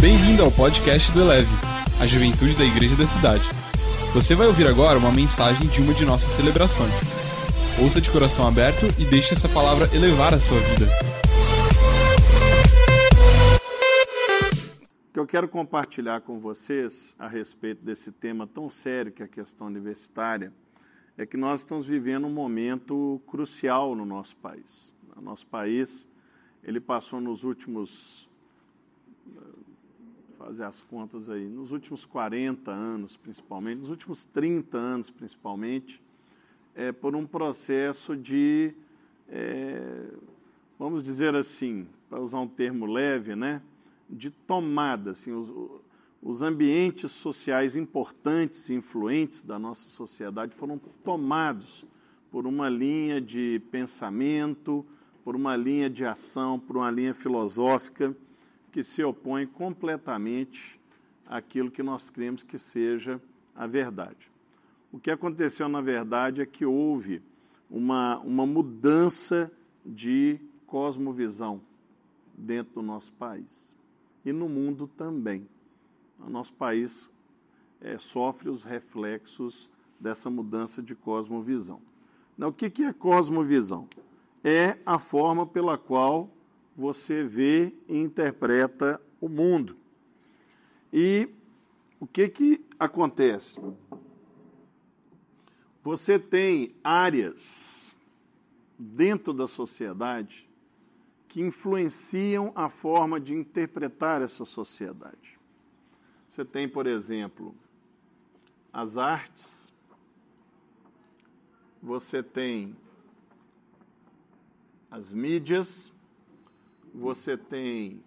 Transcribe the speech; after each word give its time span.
Bem-vindo 0.00 0.42
ao 0.42 0.50
podcast 0.50 1.12
do 1.12 1.20
Eleve, 1.20 1.50
a 2.00 2.06
juventude 2.06 2.56
da 2.56 2.64
igreja 2.64 2.96
da 2.96 3.06
cidade. 3.06 3.44
Você 4.14 4.34
vai 4.34 4.46
ouvir 4.46 4.66
agora 4.66 4.98
uma 4.98 5.12
mensagem 5.12 5.68
de 5.68 5.82
uma 5.82 5.92
de 5.92 6.06
nossas 6.06 6.30
celebrações. 6.36 6.90
Ouça 7.78 8.00
de 8.00 8.10
coração 8.10 8.48
aberto 8.48 8.86
e 8.98 9.04
deixe 9.04 9.34
essa 9.34 9.46
palavra 9.46 9.94
elevar 9.94 10.32
a 10.32 10.40
sua 10.40 10.58
vida. 10.58 10.86
O 15.10 15.12
que 15.12 15.20
eu 15.20 15.26
quero 15.26 15.46
compartilhar 15.46 16.22
com 16.22 16.40
vocês 16.40 17.14
a 17.18 17.28
respeito 17.28 17.84
desse 17.84 18.10
tema 18.10 18.46
tão 18.46 18.70
sério 18.70 19.12
que 19.12 19.20
é 19.20 19.26
a 19.26 19.28
questão 19.28 19.66
universitária 19.66 20.50
é 21.18 21.26
que 21.26 21.36
nós 21.36 21.60
estamos 21.60 21.86
vivendo 21.86 22.26
um 22.26 22.32
momento 22.32 23.20
crucial 23.26 23.94
no 23.94 24.06
nosso 24.06 24.34
país. 24.36 24.94
O 25.14 25.20
nosso 25.20 25.46
país, 25.46 26.08
ele 26.64 26.80
passou 26.80 27.20
nos 27.20 27.44
últimos 27.44 28.29
fazer 30.40 30.64
as 30.64 30.82
contas 30.82 31.28
aí, 31.28 31.46
nos 31.46 31.70
últimos 31.70 32.06
40 32.06 32.70
anos, 32.70 33.14
principalmente, 33.14 33.80
nos 33.80 33.90
últimos 33.90 34.24
30 34.24 34.78
anos, 34.78 35.10
principalmente, 35.10 36.02
é, 36.74 36.90
por 36.90 37.14
um 37.14 37.26
processo 37.26 38.16
de, 38.16 38.72
é, 39.28 40.06
vamos 40.78 41.02
dizer 41.02 41.34
assim, 41.34 41.86
para 42.08 42.20
usar 42.20 42.40
um 42.40 42.48
termo 42.48 42.86
leve, 42.86 43.36
né, 43.36 43.60
de 44.08 44.30
tomada, 44.30 45.10
assim, 45.10 45.30
os, 45.30 45.52
os 46.22 46.40
ambientes 46.40 47.12
sociais 47.12 47.76
importantes 47.76 48.70
e 48.70 48.74
influentes 48.74 49.42
da 49.42 49.58
nossa 49.58 49.90
sociedade 49.90 50.54
foram 50.54 50.80
tomados 51.04 51.86
por 52.30 52.46
uma 52.46 52.70
linha 52.70 53.20
de 53.20 53.60
pensamento, 53.70 54.86
por 55.22 55.36
uma 55.36 55.54
linha 55.54 55.90
de 55.90 56.06
ação, 56.06 56.58
por 56.58 56.78
uma 56.78 56.90
linha 56.90 57.12
filosófica 57.12 58.16
que 58.70 58.82
se 58.82 59.02
opõe 59.02 59.46
completamente 59.46 60.80
àquilo 61.26 61.70
que 61.70 61.82
nós 61.82 62.10
cremos 62.10 62.42
que 62.42 62.58
seja 62.58 63.20
a 63.54 63.66
verdade. 63.66 64.30
O 64.92 64.98
que 64.98 65.10
aconteceu, 65.10 65.68
na 65.68 65.80
verdade, 65.80 66.42
é 66.42 66.46
que 66.46 66.64
houve 66.64 67.22
uma, 67.70 68.18
uma 68.18 68.46
mudança 68.46 69.50
de 69.84 70.40
cosmovisão 70.66 71.60
dentro 72.34 72.74
do 72.74 72.82
nosso 72.82 73.12
país 73.12 73.76
e 74.24 74.32
no 74.32 74.48
mundo 74.48 74.86
também. 74.86 75.46
O 76.18 76.28
nosso 76.28 76.52
país 76.52 77.10
é, 77.80 77.96
sofre 77.96 78.50
os 78.50 78.64
reflexos 78.64 79.70
dessa 79.98 80.28
mudança 80.28 80.82
de 80.82 80.94
cosmovisão. 80.94 81.80
O 82.38 82.52
que, 82.52 82.70
que 82.70 82.84
é 82.84 82.92
cosmovisão? 82.92 83.88
É 84.42 84.78
a 84.84 84.98
forma 84.98 85.46
pela 85.46 85.76
qual 85.76 86.30
você 86.80 87.22
vê 87.22 87.74
e 87.86 87.98
interpreta 87.98 88.98
o 89.20 89.28
mundo. 89.28 89.76
E 90.90 91.28
o 92.00 92.06
que, 92.06 92.26
que 92.26 92.64
acontece? 92.78 93.60
Você 95.82 96.18
tem 96.18 96.74
áreas 96.82 97.92
dentro 98.78 99.34
da 99.34 99.46
sociedade 99.46 100.48
que 101.28 101.42
influenciam 101.42 102.50
a 102.54 102.70
forma 102.70 103.20
de 103.20 103.34
interpretar 103.34 104.22
essa 104.22 104.46
sociedade. 104.46 105.38
Você 106.26 106.46
tem, 106.46 106.66
por 106.66 106.86
exemplo, 106.86 107.54
as 108.72 108.96
artes, 108.96 109.70
você 111.82 112.22
tem 112.22 112.74
as 114.90 115.12
mídias, 115.12 115.92
você 116.94 117.36
tem 117.36 118.02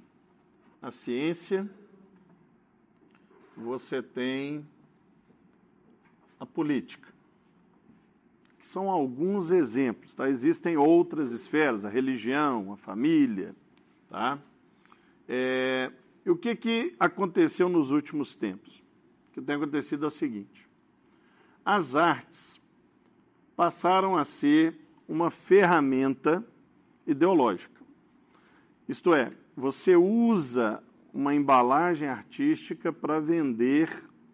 a 0.81 0.92
ciência, 0.92 1.70
você 3.56 4.02
tem 4.02 4.66
a 6.39 6.45
política. 6.45 7.14
São 8.60 8.89
alguns 8.89 9.52
exemplos, 9.52 10.14
tá? 10.14 10.30
Existem 10.30 10.77
outras 10.77 11.32
esferas, 11.32 11.86
a 11.86 11.89
religião, 11.89 12.72
a 12.72 12.77
família, 12.77 13.55
tá? 14.10 14.39
É, 15.27 15.92
e 16.26 16.30
o 16.30 16.38
que, 16.38 16.55
que 16.55 16.95
aconteceu 16.99 17.67
nos 17.67 17.92
últimos 17.92 18.36
tempos? 18.36 18.83
O 19.30 19.33
que 19.33 19.42
tem 19.42 19.55
acontecido 19.55 20.05
é 20.05 20.08
o 20.08 20.11
seguinte: 20.11 20.67
as 21.66 21.95
artes 21.95 22.61
passaram 23.55 24.17
a 24.17 24.23
ser 24.23 24.77
uma 25.08 25.30
ferramenta 25.30 26.45
ideológica. 27.05 27.83
Isto 28.88 29.14
é, 29.14 29.32
você 29.55 29.95
usa 29.95 30.83
uma 31.14 31.33
embalagem 31.33 32.08
artística 32.08 32.92
para 32.92 33.20
vender 33.20 33.89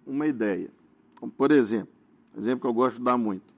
uma 0.06 0.26
ideia. 0.26 0.72
Como, 1.16 1.32
por 1.32 1.52
exemplo, 1.52 1.94
exemplo 2.38 2.62
que 2.62 2.68
eu 2.68 2.74
gosto 2.74 2.98
de 2.98 3.04
dar 3.04 3.18
muito. 3.18 3.54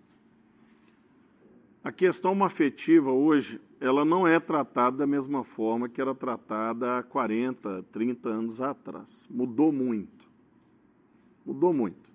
A 1.83 1.91
questão 1.91 2.43
afetiva 2.43 3.11
hoje, 3.11 3.61
ela 3.79 4.03
não 4.03 4.27
é 4.27 4.39
tratada 4.39 4.97
da 4.97 5.07
mesma 5.07 5.43
forma 5.43 5.87
que 5.87 6.01
era 6.01 6.13
tratada 6.13 6.97
há 6.97 7.03
40, 7.03 7.83
30 7.91 8.29
anos 8.29 8.61
atrás. 8.61 9.25
Mudou 9.29 9.71
muito. 9.71 10.29
Mudou 11.45 11.73
muito. 11.73 12.11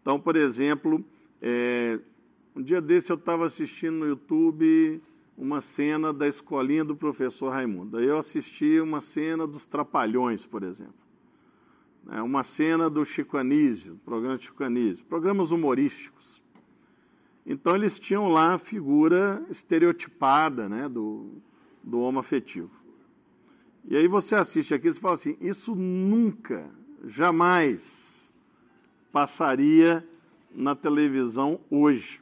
Então, 0.00 0.18
por 0.18 0.36
exemplo, 0.36 1.04
é, 1.40 2.00
um 2.56 2.62
dia 2.62 2.80
desse 2.80 3.12
eu 3.12 3.16
estava 3.16 3.46
assistindo 3.46 3.98
no 3.98 4.06
YouTube 4.06 5.00
uma 5.38 5.60
cena 5.60 6.12
da 6.12 6.26
escolinha 6.26 6.84
do 6.84 6.96
professor 6.96 7.50
Raimundo. 7.50 7.96
Aí 7.96 8.06
eu 8.06 8.18
assisti 8.18 8.80
uma 8.80 9.00
cena 9.00 9.46
dos 9.46 9.64
Trapalhões, 9.64 10.44
por 10.44 10.64
exemplo. 10.64 10.94
É 12.10 12.20
uma 12.20 12.42
cena 12.42 12.90
do 12.90 13.04
Chico 13.04 13.36
Anísio, 13.36 14.00
programa 14.04 14.36
Chico 14.36 14.64
Anísio, 14.64 15.06
programas 15.06 15.52
humorísticos. 15.52 16.42
Então 17.46 17.76
eles 17.76 17.98
tinham 17.98 18.28
lá 18.28 18.54
a 18.54 18.58
figura 18.58 19.44
estereotipada 19.48 20.68
né, 20.68 20.88
do, 20.88 21.30
do 21.84 22.18
afetivo. 22.18 22.72
E 23.84 23.96
aí 23.96 24.08
você 24.08 24.34
assiste 24.34 24.74
aqui 24.74 24.88
e 24.88 24.94
fala 24.94 25.14
assim, 25.14 25.36
isso 25.40 25.74
nunca, 25.74 26.68
jamais 27.04 28.34
passaria 29.12 30.06
na 30.52 30.74
televisão 30.74 31.60
hoje. 31.70 32.20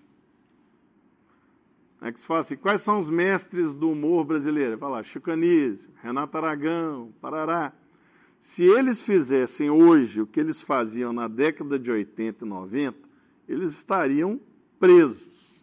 É 2.00 2.12
que 2.12 2.20
se 2.20 2.26
fala 2.26 2.40
assim, 2.40 2.56
quais 2.56 2.82
são 2.82 2.98
os 2.98 3.08
mestres 3.08 3.72
do 3.72 3.90
humor 3.90 4.24
brasileiro? 4.24 4.76
Fala, 4.78 5.02
Chico 5.02 5.30
Anísio, 5.30 5.90
Renato 6.02 6.36
Aragão, 6.36 7.12
Parará. 7.20 7.72
Se 8.38 8.64
eles 8.64 9.00
fizessem 9.00 9.70
hoje 9.70 10.20
o 10.20 10.26
que 10.26 10.38
eles 10.38 10.60
faziam 10.60 11.12
na 11.12 11.26
década 11.26 11.78
de 11.78 11.90
80 11.90 12.44
e 12.44 12.48
90, 12.48 13.08
eles 13.48 13.72
estariam 13.72 14.38
presos. 14.78 15.62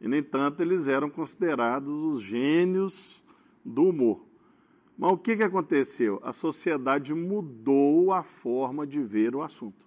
E, 0.00 0.08
nem 0.08 0.22
tanto, 0.22 0.60
eles 0.60 0.88
eram 0.88 1.08
considerados 1.08 1.90
os 1.90 2.22
gênios 2.22 3.22
do 3.64 3.84
humor. 3.84 4.26
Mas 4.98 5.12
o 5.12 5.18
que, 5.18 5.36
que 5.36 5.42
aconteceu? 5.44 6.20
A 6.24 6.32
sociedade 6.32 7.14
mudou 7.14 8.12
a 8.12 8.24
forma 8.24 8.84
de 8.84 9.00
ver 9.00 9.36
o 9.36 9.42
assunto. 9.42 9.86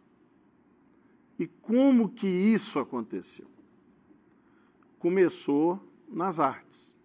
E 1.38 1.46
como 1.46 2.10
que 2.10 2.28
isso 2.28 2.80
aconteceu? 2.80 3.55
Começou 5.06 5.80
nas 6.10 6.40
artes. 6.40 6.96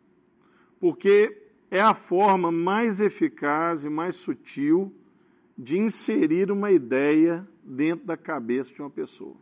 Porque 0.80 1.36
é 1.70 1.82
a 1.82 1.92
forma 1.92 2.50
mais 2.50 2.98
eficaz 2.98 3.84
e 3.84 3.90
mais 3.90 4.16
sutil 4.16 4.90
de 5.56 5.76
inserir 5.76 6.50
uma 6.50 6.72
ideia 6.72 7.46
dentro 7.62 8.06
da 8.06 8.16
cabeça 8.16 8.72
de 8.72 8.80
uma 8.80 8.88
pessoa. 8.88 9.36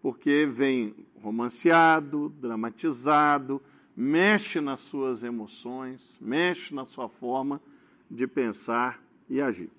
Porque 0.00 0.46
vem 0.48 0.94
romanceado, 1.20 2.28
dramatizado, 2.40 3.60
mexe 3.96 4.60
nas 4.60 4.78
suas 4.78 5.24
emoções, 5.24 6.16
mexe 6.20 6.72
na 6.72 6.84
sua 6.84 7.08
forma 7.08 7.60
de 8.08 8.28
pensar 8.28 9.02
e 9.28 9.40
agir. 9.40 9.72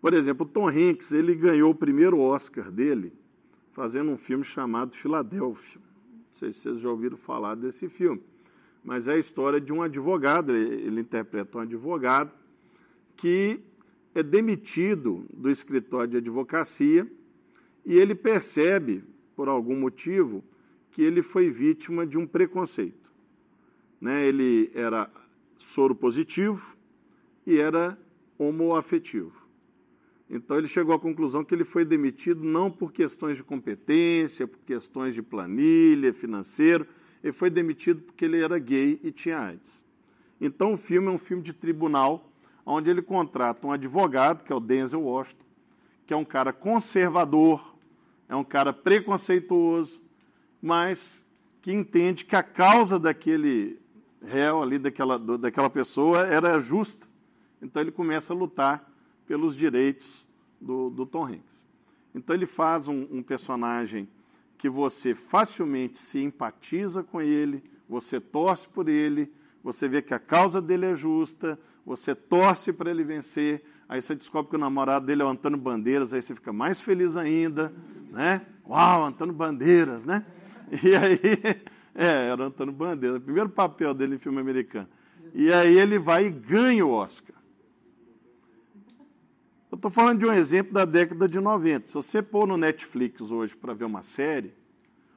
Por 0.00 0.14
exemplo, 0.14 0.46
Tom 0.46 0.68
Hanks, 0.68 1.10
ele 1.10 1.34
ganhou 1.34 1.72
o 1.72 1.74
primeiro 1.74 2.20
Oscar 2.20 2.70
dele 2.70 3.12
fazendo 3.72 4.12
um 4.12 4.16
filme 4.16 4.44
chamado 4.44 4.94
Filadélfia. 4.94 5.91
Não 6.32 6.38
sei 6.38 6.50
se 6.50 6.60
vocês 6.60 6.80
já 6.80 6.88
ouviram 6.88 7.18
falar 7.18 7.54
desse 7.54 7.90
filme. 7.90 8.22
Mas 8.82 9.06
é 9.06 9.12
a 9.12 9.18
história 9.18 9.60
de 9.60 9.70
um 9.70 9.82
advogado, 9.82 10.50
ele 10.56 11.02
interpreta 11.02 11.58
um 11.58 11.60
advogado 11.60 12.32
que 13.14 13.60
é 14.14 14.22
demitido 14.22 15.26
do 15.30 15.50
escritório 15.50 16.08
de 16.08 16.16
advocacia 16.16 17.06
e 17.84 17.98
ele 17.98 18.14
percebe, 18.14 19.04
por 19.36 19.46
algum 19.46 19.78
motivo, 19.78 20.42
que 20.90 21.02
ele 21.02 21.20
foi 21.20 21.50
vítima 21.50 22.06
de 22.06 22.16
um 22.16 22.26
preconceito. 22.26 23.12
Né? 24.00 24.26
Ele 24.26 24.72
era 24.74 25.10
soro 25.58 25.94
positivo 25.94 26.74
e 27.46 27.58
era 27.58 27.98
homoafetivo. 28.38 29.41
Então 30.34 30.56
ele 30.56 30.66
chegou 30.66 30.94
à 30.94 30.98
conclusão 30.98 31.44
que 31.44 31.54
ele 31.54 31.62
foi 31.62 31.84
demitido 31.84 32.42
não 32.42 32.70
por 32.70 32.90
questões 32.90 33.36
de 33.36 33.44
competência, 33.44 34.48
por 34.48 34.60
questões 34.60 35.14
de 35.14 35.22
planilha, 35.22 36.10
financeiro, 36.10 36.86
ele 37.22 37.34
foi 37.34 37.50
demitido 37.50 38.00
porque 38.00 38.24
ele 38.24 38.42
era 38.42 38.58
gay 38.58 38.98
e 39.04 39.12
tinha 39.12 39.38
AIDS. 39.38 39.84
Então 40.40 40.72
o 40.72 40.76
filme 40.78 41.08
é 41.08 41.10
um 41.10 41.18
filme 41.18 41.42
de 41.42 41.52
tribunal, 41.52 42.32
onde 42.64 42.88
ele 42.88 43.02
contrata 43.02 43.66
um 43.66 43.72
advogado, 43.72 44.42
que 44.42 44.50
é 44.50 44.56
o 44.56 44.58
Denzel 44.58 45.02
Washington, 45.02 45.44
que 46.06 46.14
é 46.14 46.16
um 46.16 46.24
cara 46.24 46.50
conservador, 46.50 47.76
é 48.26 48.34
um 48.34 48.42
cara 48.42 48.72
preconceituoso, 48.72 50.00
mas 50.62 51.26
que 51.60 51.72
entende 51.72 52.24
que 52.24 52.34
a 52.34 52.42
causa 52.42 52.98
daquele 52.98 53.78
réu 54.22 54.62
ali, 54.62 54.78
daquela, 54.78 55.18
daquela 55.18 55.68
pessoa, 55.68 56.26
era 56.26 56.58
justa. 56.58 57.06
Então 57.60 57.82
ele 57.82 57.92
começa 57.92 58.32
a 58.32 58.36
lutar 58.36 58.91
pelos 59.32 59.56
direitos 59.56 60.28
do, 60.60 60.90
do 60.90 61.06
Tom 61.06 61.24
Hanks. 61.24 61.66
Então 62.14 62.36
ele 62.36 62.44
faz 62.44 62.86
um, 62.86 63.08
um 63.10 63.22
personagem 63.22 64.06
que 64.58 64.68
você 64.68 65.14
facilmente 65.14 65.98
se 65.98 66.22
empatiza 66.22 67.02
com 67.02 67.18
ele, 67.18 67.64
você 67.88 68.20
torce 68.20 68.68
por 68.68 68.90
ele, 68.90 69.32
você 69.64 69.88
vê 69.88 70.02
que 70.02 70.12
a 70.12 70.18
causa 70.18 70.60
dele 70.60 70.84
é 70.84 70.94
justa, 70.94 71.58
você 71.82 72.14
torce 72.14 72.74
para 72.74 72.90
ele 72.90 73.02
vencer, 73.02 73.64
aí 73.88 74.02
você 74.02 74.14
descobre 74.14 74.50
que 74.50 74.56
o 74.56 74.58
namorado 74.58 75.06
dele 75.06 75.22
é 75.22 75.24
o 75.24 75.28
Antônio 75.28 75.56
Bandeiras, 75.56 76.12
aí 76.12 76.20
você 76.20 76.34
fica 76.34 76.52
mais 76.52 76.82
feliz 76.82 77.16
ainda, 77.16 77.72
né? 78.10 78.44
Uau, 78.68 79.02
Antônio 79.02 79.32
Bandeiras, 79.32 80.04
né? 80.04 80.26
E 80.70 80.94
aí, 80.94 81.18
é, 81.96 82.28
era 82.28 82.42
o 82.42 82.46
Antônio 82.48 82.74
Bandeiras, 82.74 83.16
o 83.16 83.22
primeiro 83.22 83.48
papel 83.48 83.94
dele 83.94 84.16
em 84.16 84.18
filme 84.18 84.42
americano. 84.42 84.90
E 85.34 85.50
aí 85.50 85.78
ele 85.78 85.98
vai 85.98 86.26
e 86.26 86.30
ganha 86.30 86.84
o 86.84 86.90
Oscar. 86.90 87.41
Eu 89.72 89.76
estou 89.76 89.90
falando 89.90 90.18
de 90.18 90.26
um 90.26 90.32
exemplo 90.34 90.74
da 90.74 90.84
década 90.84 91.26
de 91.26 91.40
90. 91.40 91.86
Se 91.86 91.94
você 91.94 92.20
pôr 92.20 92.46
no 92.46 92.58
Netflix 92.58 93.22
hoje 93.22 93.56
para 93.56 93.72
ver 93.72 93.86
uma 93.86 94.02
série, 94.02 94.52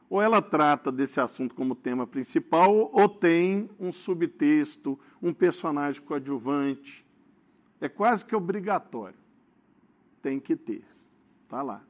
ou 0.09 0.21
ela 0.21 0.41
trata 0.41 0.93
desse 0.93 1.19
assunto 1.19 1.53
como 1.53 1.75
tema 1.75 2.07
principal, 2.07 2.89
ou 2.93 3.09
tem 3.09 3.69
um 3.77 3.91
subtexto, 3.91 4.97
um 5.21 5.33
personagem 5.33 6.01
coadjuvante. 6.01 7.05
É 7.81 7.89
quase 7.89 8.23
que 8.23 8.33
obrigatório. 8.33 9.17
Tem 10.21 10.39
que 10.39 10.55
ter. 10.55 10.85
Está 11.43 11.61
lá. 11.61 11.83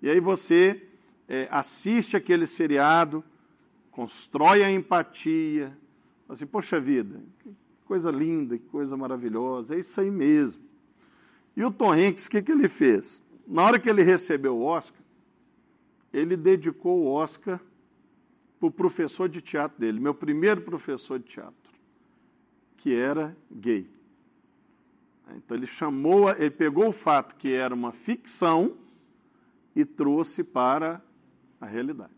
E 0.00 0.08
aí 0.08 0.20
você 0.20 0.88
é, 1.28 1.48
assiste 1.50 2.16
aquele 2.16 2.46
seriado, 2.46 3.22
constrói 3.90 4.64
a 4.64 4.72
empatia, 4.72 5.76
assim, 6.26 6.46
poxa 6.46 6.80
vida, 6.80 7.22
que 7.40 7.54
coisa 7.84 8.10
linda, 8.10 8.56
que 8.56 8.64
coisa 8.68 8.96
maravilhosa, 8.96 9.74
é 9.74 9.80
isso 9.80 10.00
aí 10.00 10.10
mesmo. 10.10 10.69
E 11.56 11.64
o 11.64 11.70
Tom 11.70 11.92
Hanks, 11.92 12.26
o 12.26 12.30
que, 12.30 12.42
que 12.42 12.52
ele 12.52 12.68
fez? 12.68 13.22
Na 13.46 13.64
hora 13.64 13.78
que 13.78 13.88
ele 13.88 14.02
recebeu 14.02 14.56
o 14.56 14.62
Oscar, 14.62 15.02
ele 16.12 16.36
dedicou 16.36 17.00
o 17.00 17.12
Oscar 17.12 17.60
para 18.58 18.68
o 18.68 18.70
professor 18.70 19.28
de 19.28 19.40
teatro 19.40 19.78
dele, 19.78 19.98
meu 19.98 20.14
primeiro 20.14 20.60
professor 20.60 21.18
de 21.18 21.24
teatro, 21.26 21.72
que 22.76 22.94
era 22.94 23.36
gay. 23.50 23.88
Então 25.36 25.56
ele 25.56 25.66
chamou, 25.66 26.30
ele 26.30 26.50
pegou 26.50 26.88
o 26.88 26.92
fato 26.92 27.36
que 27.36 27.52
era 27.52 27.74
uma 27.74 27.92
ficção 27.92 28.76
e 29.74 29.84
trouxe 29.84 30.42
para 30.42 31.00
a 31.60 31.66
realidade. 31.66 32.12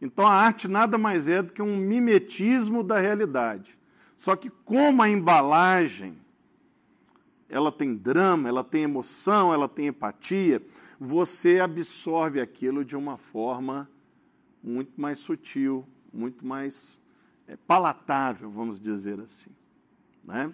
Então 0.00 0.26
a 0.26 0.32
arte 0.32 0.68
nada 0.68 0.96
mais 0.96 1.28
é 1.28 1.42
do 1.42 1.52
que 1.52 1.62
um 1.62 1.76
mimetismo 1.76 2.82
da 2.82 2.98
realidade. 2.98 3.78
Só 4.16 4.36
que 4.36 4.50
como 4.50 5.02
a 5.02 5.08
embalagem 5.08 6.16
ela 7.52 7.70
tem 7.70 7.94
drama, 7.94 8.48
ela 8.48 8.64
tem 8.64 8.84
emoção, 8.84 9.52
ela 9.52 9.68
tem 9.68 9.88
empatia, 9.88 10.62
você 10.98 11.60
absorve 11.60 12.40
aquilo 12.40 12.82
de 12.82 12.96
uma 12.96 13.18
forma 13.18 13.90
muito 14.62 14.98
mais 14.98 15.18
sutil, 15.18 15.86
muito 16.10 16.46
mais 16.46 16.98
é, 17.46 17.54
palatável, 17.54 18.48
vamos 18.48 18.80
dizer 18.80 19.20
assim. 19.20 19.50
Né? 20.24 20.50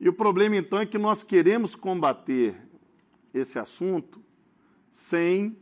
E 0.00 0.08
o 0.08 0.12
problema 0.12 0.56
então 0.56 0.78
é 0.78 0.86
que 0.86 0.96
nós 0.96 1.22
queremos 1.22 1.76
combater 1.76 2.56
esse 3.34 3.58
assunto 3.58 4.22
sem, 4.90 5.54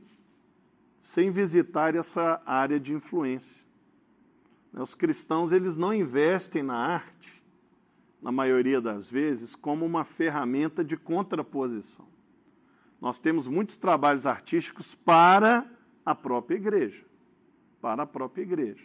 sem 1.00 1.32
visitar 1.32 1.96
essa 1.96 2.40
área 2.46 2.78
de 2.78 2.94
influência. 2.94 3.66
Os 4.72 4.94
cristãos 4.94 5.50
eles 5.50 5.76
não 5.76 5.92
investem 5.92 6.62
na 6.62 6.76
arte 6.76 7.37
na 8.20 8.32
maioria 8.32 8.80
das 8.80 9.10
vezes, 9.10 9.54
como 9.54 9.86
uma 9.86 10.04
ferramenta 10.04 10.84
de 10.84 10.96
contraposição. 10.96 12.06
Nós 13.00 13.18
temos 13.18 13.46
muitos 13.46 13.76
trabalhos 13.76 14.26
artísticos 14.26 14.94
para 14.94 15.64
a 16.04 16.14
própria 16.14 16.56
igreja, 16.56 17.04
para 17.80 18.02
a 18.02 18.06
própria 18.06 18.42
igreja. 18.42 18.84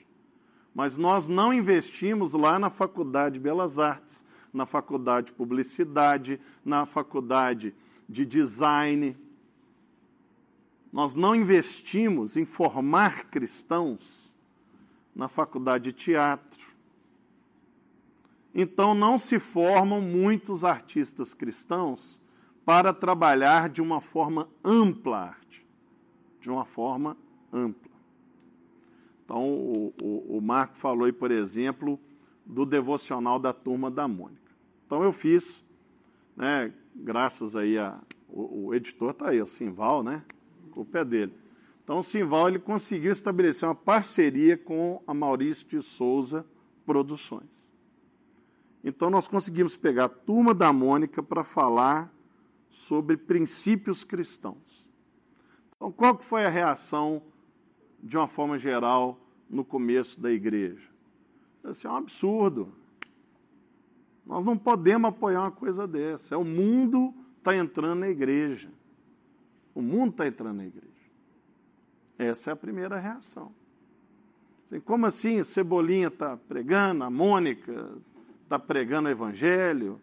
Mas 0.74 0.98
nós 0.98 1.28
não 1.28 1.54
investimos 1.54 2.34
lá 2.34 2.58
na 2.60 2.70
Faculdade 2.70 3.36
de 3.36 3.40
Belas 3.40 3.80
Artes, 3.80 4.24
na 4.52 4.66
Faculdade 4.66 5.28
de 5.28 5.34
Publicidade, 5.34 6.40
na 6.64 6.86
Faculdade 6.86 7.76
de 8.08 8.26
Design. 8.26 9.18
Nós 10.92 11.16
não 11.16 11.36
investimos 11.36 12.38
em 12.38 12.46
formar 12.46 13.26
cristãos 13.26 14.32
na 15.16 15.28
Faculdade 15.28 15.86
de 15.86 15.94
Teatro, 15.94 16.73
então 18.54 18.94
não 18.94 19.18
se 19.18 19.40
formam 19.40 20.02
muitos 20.02 20.64
artistas 20.64 21.34
cristãos 21.34 22.22
para 22.66 22.94
trabalhar 22.94 23.70
de 23.70 23.82
uma 23.82 24.00
forma 24.00 24.48
ampla 24.64 25.18
a 25.18 25.24
arte, 25.30 25.68
de 26.40 26.50
uma 26.50 26.64
forma 26.64 27.18
ampla. 27.52 27.92
Então 29.26 29.50
o, 29.50 29.94
o, 30.02 30.38
o 30.38 30.42
Marco 30.42 30.78
falou 30.78 31.06
aí, 31.06 31.12
por 31.12 31.32
exemplo, 31.32 32.00
do 32.46 32.66
devocional 32.66 33.40
da 33.40 33.52
turma 33.54 33.90
da 33.90 34.08
Mônica. 34.08 34.54
Então 34.86 35.04
eu 35.04 35.12
fiz, 35.12 35.64
né, 36.36 36.74
graças 36.96 37.56
aí 37.56 37.78
a 37.78 38.00
o, 38.34 38.68
o 38.68 38.74
editor 38.74 39.12
está 39.12 39.30
aí, 39.30 39.40
o 39.40 39.46
Simval, 39.46 40.02
né? 40.02 40.24
O 40.76 40.84
pé 40.84 41.06
dele. 41.06 41.34
Então 41.84 42.00
o 42.00 42.04
Simval 42.04 42.48
ele 42.48 42.60
conseguiu 42.60 43.12
estabelecer 43.12 43.70
uma 43.70 43.76
parceria 43.76 44.58
com 44.58 45.02
a 45.06 45.14
Maurício 45.14 45.68
de 45.68 45.82
Souza 45.82 46.46
Produções. 46.84 47.48
Então, 48.84 49.10
nós 49.10 49.28
conseguimos 49.28 49.78
pegar 49.78 50.06
a 50.06 50.10
turma 50.10 50.54
da 50.54 50.74
Mônica 50.74 51.24
para 51.24 51.44
falar 51.44 52.14
sobre 52.70 53.16
princípios 53.16 54.04
cristãos. 54.04 54.88
Então, 55.76 55.92
qual 55.92 56.18
que 56.18 56.26
foi 56.26 56.46
a 56.46 56.50
reação, 56.50 57.22
de 58.02 58.18
uma 58.18 58.28
forma 58.28 58.58
geral, 58.58 59.20
no 59.50 59.64
começo 59.64 60.20
da 60.20 60.32
igreja? 60.32 60.90
Isso 61.64 61.88
é 61.88 61.92
um 61.92 61.96
absurdo. 61.96 62.74
Nós 64.26 64.44
não 64.44 64.58
podemos 64.58 65.10
apoiar 65.10 65.42
uma 65.42 65.52
coisa 65.52 65.88
dessa. 65.88 66.36
É 66.36 66.38
o 66.38 66.44
mundo 66.44 67.14
está 67.38 67.56
entrando 67.56 68.00
na 68.00 68.10
igreja. 68.10 68.70
O 69.74 69.82
mundo 69.82 70.12
está 70.12 70.28
entrando 70.28 70.58
na 70.58 70.66
igreja. 70.66 70.92
Essa 72.18 72.52
é 72.52 72.54
a 72.54 72.56
primeira 72.56 72.98
reação. 72.98 73.54
Assim, 74.66 74.80
como 74.80 75.06
assim? 75.06 75.44
Cebolinha 75.44 76.08
está 76.08 76.38
pregando, 76.38 77.04
a 77.04 77.10
Mônica 77.10 77.98
está 78.54 78.60
pregando 78.60 79.08
o 79.08 79.12
evangelho, 79.12 80.00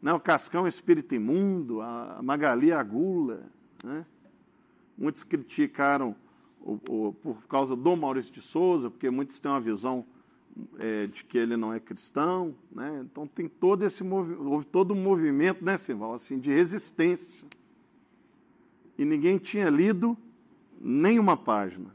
né? 0.00 0.12
o 0.12 0.20
Cascão 0.20 0.66
é 0.66 0.68
espírito 0.68 1.14
imundo, 1.16 1.80
a 1.80 2.20
Magali 2.22 2.70
é 2.70 2.74
a 2.74 2.82
gula. 2.82 3.42
Né? 3.82 4.06
Muitos 4.96 5.24
criticaram 5.24 6.14
o, 6.60 6.78
o, 6.88 7.12
por 7.12 7.42
causa 7.48 7.74
do 7.74 7.96
Maurício 7.96 8.32
de 8.32 8.40
Souza, 8.40 8.88
porque 8.88 9.10
muitos 9.10 9.40
têm 9.40 9.50
uma 9.50 9.60
visão 9.60 10.06
é, 10.78 11.08
de 11.08 11.24
que 11.24 11.36
ele 11.36 11.56
não 11.56 11.72
é 11.72 11.80
cristão. 11.80 12.54
Né? 12.70 13.04
Então 13.04 13.26
tem 13.26 13.48
todo 13.48 13.84
esse 13.84 14.04
houve 14.04 14.64
todo 14.64 14.94
um 14.94 15.02
movimento, 15.02 15.64
né, 15.64 15.76
Simval, 15.76 16.14
assim, 16.14 16.38
de 16.38 16.52
resistência. 16.52 17.48
E 18.96 19.04
ninguém 19.04 19.38
tinha 19.38 19.68
lido 19.68 20.16
nenhuma 20.80 21.36
página. 21.36 21.92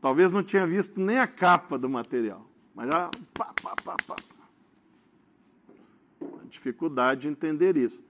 Talvez 0.00 0.32
não 0.32 0.42
tinha 0.42 0.66
visto 0.66 1.00
nem 1.00 1.18
a 1.18 1.26
capa 1.28 1.78
do 1.78 1.88
material. 1.88 2.44
Mas 2.74 2.88
já 2.88 3.10
pá, 3.34 3.52
pá, 3.62 3.96
pá, 4.06 4.16
dificuldade 6.52 7.22
de 7.22 7.28
entender 7.28 7.76
isso. 7.76 8.02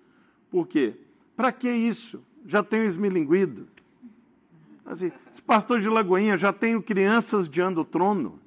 Por 0.51 0.67
quê? 0.67 0.95
Para 1.37 1.51
que 1.51 1.71
isso? 1.71 2.23
Já 2.47 2.63
tenho 2.63 2.85
esmilinguido. 2.85 3.67
Assim, 4.85 5.13
esse 5.31 5.41
pastor 5.41 5.81
de 5.81 5.89
Lagoinha 5.89 6.37
já 6.37 6.53
tenho 6.53 6.83
crianças 6.83 7.49
diante 7.49 7.77
do 7.77 7.85
trono. 7.85 8.41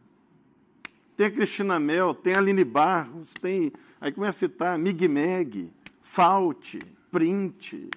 Tem 1.15 1.27
a 1.27 1.31
Cristina 1.31 1.79
Mel, 1.79 2.13
tem 2.13 2.35
a 2.35 2.39
Aline 2.39 2.65
Barros, 2.65 3.33
tem. 3.33 3.71
Aí 4.01 4.11
começa 4.11 4.45
a 4.45 4.49
citar 4.49 4.77
Mig 4.77 5.07
Meg, 5.07 5.71
Salte, 6.01 6.79
Print, 7.09 7.89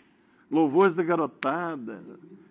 Louvores 0.51 0.95
da 0.95 1.03
Garotada. 1.03 2.03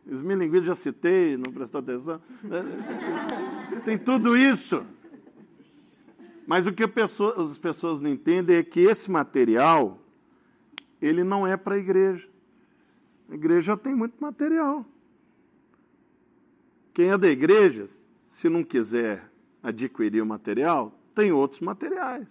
Esmilinguido 0.05 0.65
já 0.65 0.75
citei, 0.75 1.35
não 1.35 1.51
prestou 1.51 1.79
atenção. 1.79 2.21
Tem 3.83 3.97
tudo 3.97 4.37
isso. 4.37 4.85
Mas 6.47 6.65
o 6.65 6.71
que 6.71 6.87
pessoa, 6.87 7.39
as 7.41 7.57
pessoas 7.57 7.99
não 7.99 8.09
entendem 8.09 8.55
é 8.55 8.63
que 8.63 8.79
esse 8.79 9.11
material, 9.11 9.99
ele 11.01 11.21
não 11.21 11.45
é 11.45 11.57
para 11.57 11.75
a 11.75 11.77
igreja. 11.77 12.29
A 13.29 13.35
igreja 13.35 13.75
tem 13.75 13.93
muito 13.93 14.15
material. 14.21 14.85
Quem 16.93 17.09
é 17.09 17.17
da 17.17 17.27
igreja, 17.27 17.85
se 18.29 18.47
não 18.47 18.63
quiser 18.63 19.29
adquirir 19.61 20.21
o 20.21 20.25
material, 20.25 20.97
tem 21.13 21.33
outros 21.33 21.59
materiais. 21.59 22.29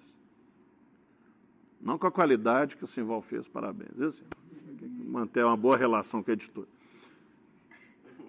Não 1.78 1.98
com 1.98 2.06
a 2.06 2.10
qualidade 2.10 2.74
que 2.74 2.84
o 2.84 2.86
Simval 2.86 3.20
fez, 3.20 3.46
parabéns. 3.46 4.00
Assim, 4.00 4.24
manter 5.04 5.44
uma 5.44 5.58
boa 5.58 5.76
relação 5.76 6.22
com 6.22 6.30
a 6.30 6.34
editora. 6.34 6.68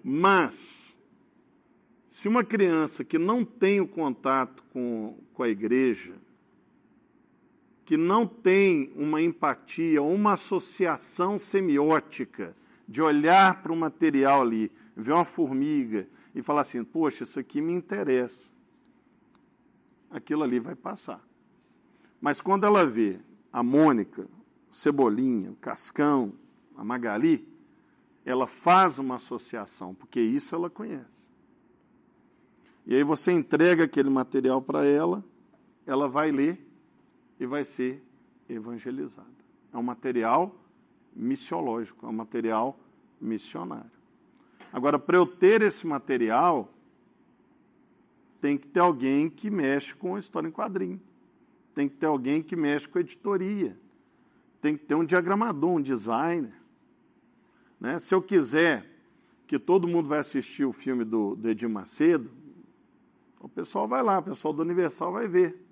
Mas, 0.04 0.87
se 2.18 2.26
uma 2.26 2.42
criança 2.42 3.04
que 3.04 3.16
não 3.16 3.44
tem 3.44 3.80
o 3.80 3.86
contato 3.86 4.64
com, 4.72 5.16
com 5.32 5.42
a 5.44 5.48
igreja, 5.48 6.16
que 7.84 7.96
não 7.96 8.26
tem 8.26 8.92
uma 8.96 9.22
empatia, 9.22 10.02
uma 10.02 10.32
associação 10.32 11.38
semiótica 11.38 12.56
de 12.88 13.00
olhar 13.00 13.62
para 13.62 13.72
o 13.72 13.76
material 13.76 14.42
ali, 14.42 14.68
ver 14.96 15.12
uma 15.12 15.24
formiga 15.24 16.08
e 16.34 16.42
falar 16.42 16.62
assim: 16.62 16.82
poxa, 16.82 17.22
isso 17.22 17.38
aqui 17.38 17.60
me 17.60 17.72
interessa. 17.72 18.50
Aquilo 20.10 20.42
ali 20.42 20.58
vai 20.58 20.74
passar. 20.74 21.24
Mas 22.20 22.40
quando 22.40 22.66
ela 22.66 22.84
vê 22.84 23.20
a 23.52 23.62
Mônica, 23.62 24.26
Cebolinha, 24.72 25.52
o 25.52 25.56
Cascão, 25.56 26.32
a 26.76 26.82
Magali, 26.82 27.46
ela 28.24 28.48
faz 28.48 28.98
uma 28.98 29.14
associação, 29.14 29.94
porque 29.94 30.20
isso 30.20 30.52
ela 30.56 30.68
conhece. 30.68 31.17
E 32.88 32.96
aí 32.96 33.04
você 33.04 33.30
entrega 33.32 33.84
aquele 33.84 34.08
material 34.08 34.62
para 34.62 34.82
ela, 34.82 35.22
ela 35.84 36.08
vai 36.08 36.32
ler 36.32 36.58
e 37.38 37.44
vai 37.44 37.62
ser 37.62 38.02
evangelizada. 38.48 39.28
É 39.70 39.76
um 39.76 39.82
material 39.82 40.56
missiológico, 41.14 42.06
é 42.06 42.08
um 42.08 42.14
material 42.14 42.80
missionário. 43.20 43.90
Agora, 44.72 44.98
para 44.98 45.18
eu 45.18 45.26
ter 45.26 45.60
esse 45.60 45.86
material, 45.86 46.72
tem 48.40 48.56
que 48.56 48.66
ter 48.66 48.80
alguém 48.80 49.28
que 49.28 49.50
mexe 49.50 49.94
com 49.94 50.16
história 50.16 50.48
em 50.48 50.52
quadrinho. 50.52 50.98
Tem 51.74 51.90
que 51.90 51.96
ter 51.96 52.06
alguém 52.06 52.42
que 52.42 52.56
mexe 52.56 52.88
com 52.88 52.98
editoria. 52.98 53.78
Tem 54.62 54.74
que 54.74 54.86
ter 54.86 54.94
um 54.94 55.04
diagramador, 55.04 55.72
um 55.72 55.82
designer. 55.82 56.54
Né? 57.78 57.98
Se 57.98 58.14
eu 58.14 58.22
quiser 58.22 58.86
que 59.46 59.58
todo 59.58 59.86
mundo 59.86 60.08
vai 60.08 60.20
assistir 60.20 60.64
o 60.64 60.72
filme 60.72 61.04
do, 61.04 61.36
do 61.36 61.50
Edir 61.50 61.68
Macedo, 61.68 62.37
o 63.40 63.48
pessoal 63.48 63.86
vai 63.86 64.02
lá, 64.02 64.18
o 64.18 64.22
pessoal 64.22 64.52
do 64.52 64.62
Universal 64.62 65.12
vai 65.12 65.28
ver. 65.28 65.64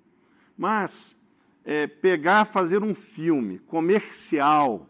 Mas 0.57 1.15
é, 1.63 1.85
pegar, 1.85 2.45
fazer 2.45 2.83
um 2.83 2.95
filme 2.95 3.59
comercial, 3.59 4.87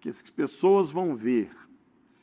que 0.00 0.08
as 0.08 0.22
pessoas 0.22 0.90
vão 0.90 1.14
ver, 1.14 1.50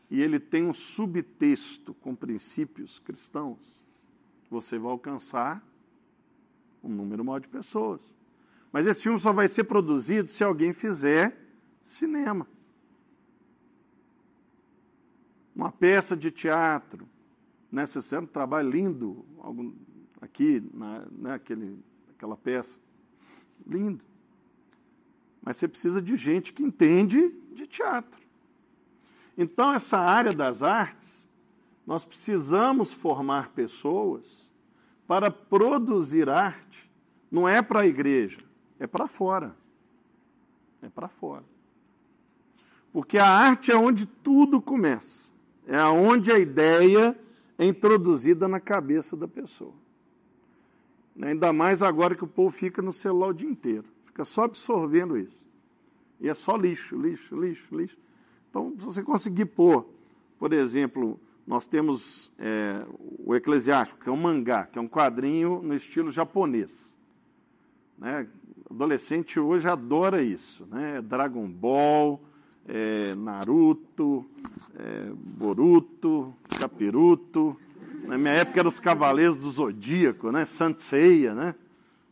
e 0.09 0.21
ele 0.21 0.39
tem 0.39 0.65
um 0.65 0.73
subtexto 0.73 1.93
com 1.95 2.15
princípios 2.15 2.99
cristãos, 2.99 3.59
você 4.49 4.77
vai 4.77 4.91
alcançar 4.91 5.63
um 6.83 6.89
número 6.89 7.23
maior 7.23 7.39
de 7.39 7.47
pessoas. 7.47 8.01
Mas 8.71 8.87
esse 8.87 9.03
filme 9.03 9.19
só 9.19 9.31
vai 9.31 9.47
ser 9.47 9.65
produzido 9.65 10.29
se 10.29 10.43
alguém 10.43 10.73
fizer 10.73 11.37
cinema. 11.81 12.47
Uma 15.55 15.71
peça 15.71 16.15
de 16.15 16.31
teatro, 16.31 17.07
né? 17.71 17.85
Fez 17.85 18.11
um 18.13 18.25
trabalho 18.25 18.69
lindo 18.69 19.25
aqui, 20.19 20.63
na, 20.73 21.05
né, 21.11 21.33
aquele, 21.33 21.79
aquela 22.15 22.35
peça. 22.35 22.79
Lindo. 23.65 24.03
Mas 25.41 25.57
você 25.57 25.67
precisa 25.67 26.01
de 26.01 26.15
gente 26.15 26.53
que 26.53 26.61
entende 26.61 27.33
de 27.53 27.65
teatro. 27.65 28.21
Então, 29.37 29.73
essa 29.73 29.97
área 29.97 30.33
das 30.33 30.61
artes, 30.61 31.27
nós 31.87 32.05
precisamos 32.05 32.93
formar 32.93 33.49
pessoas 33.49 34.51
para 35.07 35.31
produzir 35.31 36.29
arte. 36.29 36.89
Não 37.31 37.47
é 37.47 37.61
para 37.61 37.81
a 37.81 37.87
igreja, 37.87 38.41
é 38.79 38.85
para 38.85 39.07
fora. 39.07 39.55
É 40.81 40.89
para 40.89 41.07
fora. 41.07 41.45
Porque 42.91 43.17
a 43.17 43.27
arte 43.27 43.71
é 43.71 43.75
onde 43.75 44.05
tudo 44.05 44.61
começa. 44.61 45.31
É 45.65 45.81
onde 45.85 46.31
a 46.31 46.37
ideia 46.37 47.17
introduzida 47.65 48.47
na 48.47 48.59
cabeça 48.59 49.15
da 49.15 49.27
pessoa. 49.27 49.73
Ainda 51.21 51.51
mais 51.51 51.83
agora 51.83 52.15
que 52.15 52.23
o 52.23 52.27
povo 52.27 52.49
fica 52.49 52.81
no 52.81 52.91
celular 52.91 53.27
o 53.29 53.33
dia 53.33 53.49
inteiro, 53.49 53.85
fica 54.05 54.23
só 54.23 54.43
absorvendo 54.43 55.17
isso. 55.17 55.45
E 56.19 56.29
é 56.29 56.33
só 56.33 56.55
lixo, 56.55 56.95
lixo, 56.95 57.35
lixo, 57.35 57.75
lixo. 57.75 57.97
Então, 58.49 58.73
se 58.77 58.85
você 58.85 59.03
conseguir 59.03 59.45
pôr, 59.45 59.85
por 60.37 60.53
exemplo, 60.53 61.19
nós 61.45 61.67
temos 61.67 62.31
é, 62.37 62.85
o 63.25 63.35
Eclesiástico, 63.35 64.01
que 64.01 64.09
é 64.09 64.11
um 64.11 64.17
mangá, 64.17 64.65
que 64.65 64.77
é 64.77 64.81
um 64.81 64.87
quadrinho 64.87 65.61
no 65.61 65.73
estilo 65.73 66.11
japonês. 66.11 66.97
Né? 67.97 68.27
Adolescente 68.69 69.39
hoje 69.39 69.67
adora 69.67 70.21
isso, 70.21 70.65
né? 70.67 71.01
Dragon 71.01 71.47
Ball, 71.47 72.21
é, 72.67 73.15
Naruto, 73.15 74.25
é, 74.75 75.11
Boruto, 75.13 76.33
Capiruto. 76.59 77.57
Na 78.03 78.17
minha 78.17 78.33
época 78.33 78.59
eram 78.59 78.69
os 78.69 78.79
Cavaleiros 78.79 79.35
do 79.35 79.49
Zodíaco, 79.49 80.31
né? 80.31 80.45
Sanseia, 80.45 81.33
né? 81.33 81.55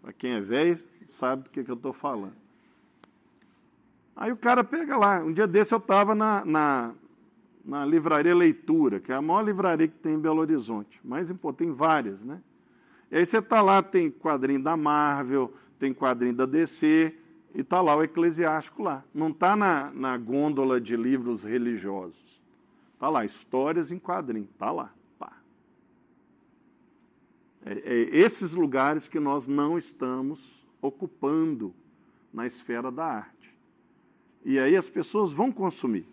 Para 0.01 0.13
quem 0.13 0.31
é 0.31 0.41
velho, 0.41 0.77
sabe 1.05 1.43
do 1.43 1.49
que, 1.49 1.63
que 1.63 1.71
eu 1.71 1.75
estou 1.75 1.93
falando. 1.93 2.35
Aí 4.15 4.31
o 4.31 4.37
cara 4.37 4.63
pega 4.63 4.97
lá. 4.97 5.19
Um 5.23 5.31
dia 5.31 5.47
desse 5.47 5.73
eu 5.73 5.77
estava 5.77 6.13
na, 6.13 6.43
na, 6.43 6.91
na, 7.63 7.85
livraria 7.85 8.35
Leitura, 8.35 8.99
que 8.99 9.11
é 9.11 9.15
a 9.15 9.21
maior 9.21 9.41
livraria 9.41 9.87
que 9.87 9.97
tem 9.97 10.15
em 10.15 10.19
Belo 10.19 10.41
Horizonte. 10.41 10.99
Mais 11.03 11.31
importante, 11.31 11.67
tem 11.67 11.71
várias, 11.71 12.25
né? 12.25 12.41
E 13.09 13.17
aí 13.17 13.25
você 13.25 13.37
está 13.37 13.61
lá, 13.61 13.81
tem 13.81 14.11
quadrinho 14.11 14.61
da 14.61 14.75
Marvel, 14.75 15.53
tem 15.79 15.93
quadrinho 15.93 16.33
da 16.33 16.45
DC, 16.45 17.15
e 17.53 17.61
está 17.61 17.81
lá 17.81 17.95
o 17.95 18.03
eclesiástico 18.03 18.83
lá. 18.83 19.03
Não 19.13 19.29
está 19.29 19.55
na, 19.55 19.91
na 19.91 20.17
gôndola 20.17 20.79
de 20.79 20.95
livros 20.95 21.43
religiosos. 21.43 22.41
Está 22.93 23.09
lá, 23.09 23.25
histórias 23.25 23.91
em 23.91 23.99
quadrinho. 23.99 24.49
Está 24.53 24.71
lá. 24.71 24.93
É, 27.65 27.73
é 27.73 28.17
esses 28.17 28.53
lugares 28.53 29.07
que 29.07 29.19
nós 29.19 29.47
não 29.47 29.77
estamos 29.77 30.65
ocupando 30.81 31.73
na 32.33 32.45
esfera 32.45 32.91
da 32.91 33.05
arte. 33.05 33.57
E 34.43 34.57
aí 34.57 34.75
as 34.75 34.89
pessoas 34.89 35.31
vão 35.31 35.51
consumir. 35.51 36.07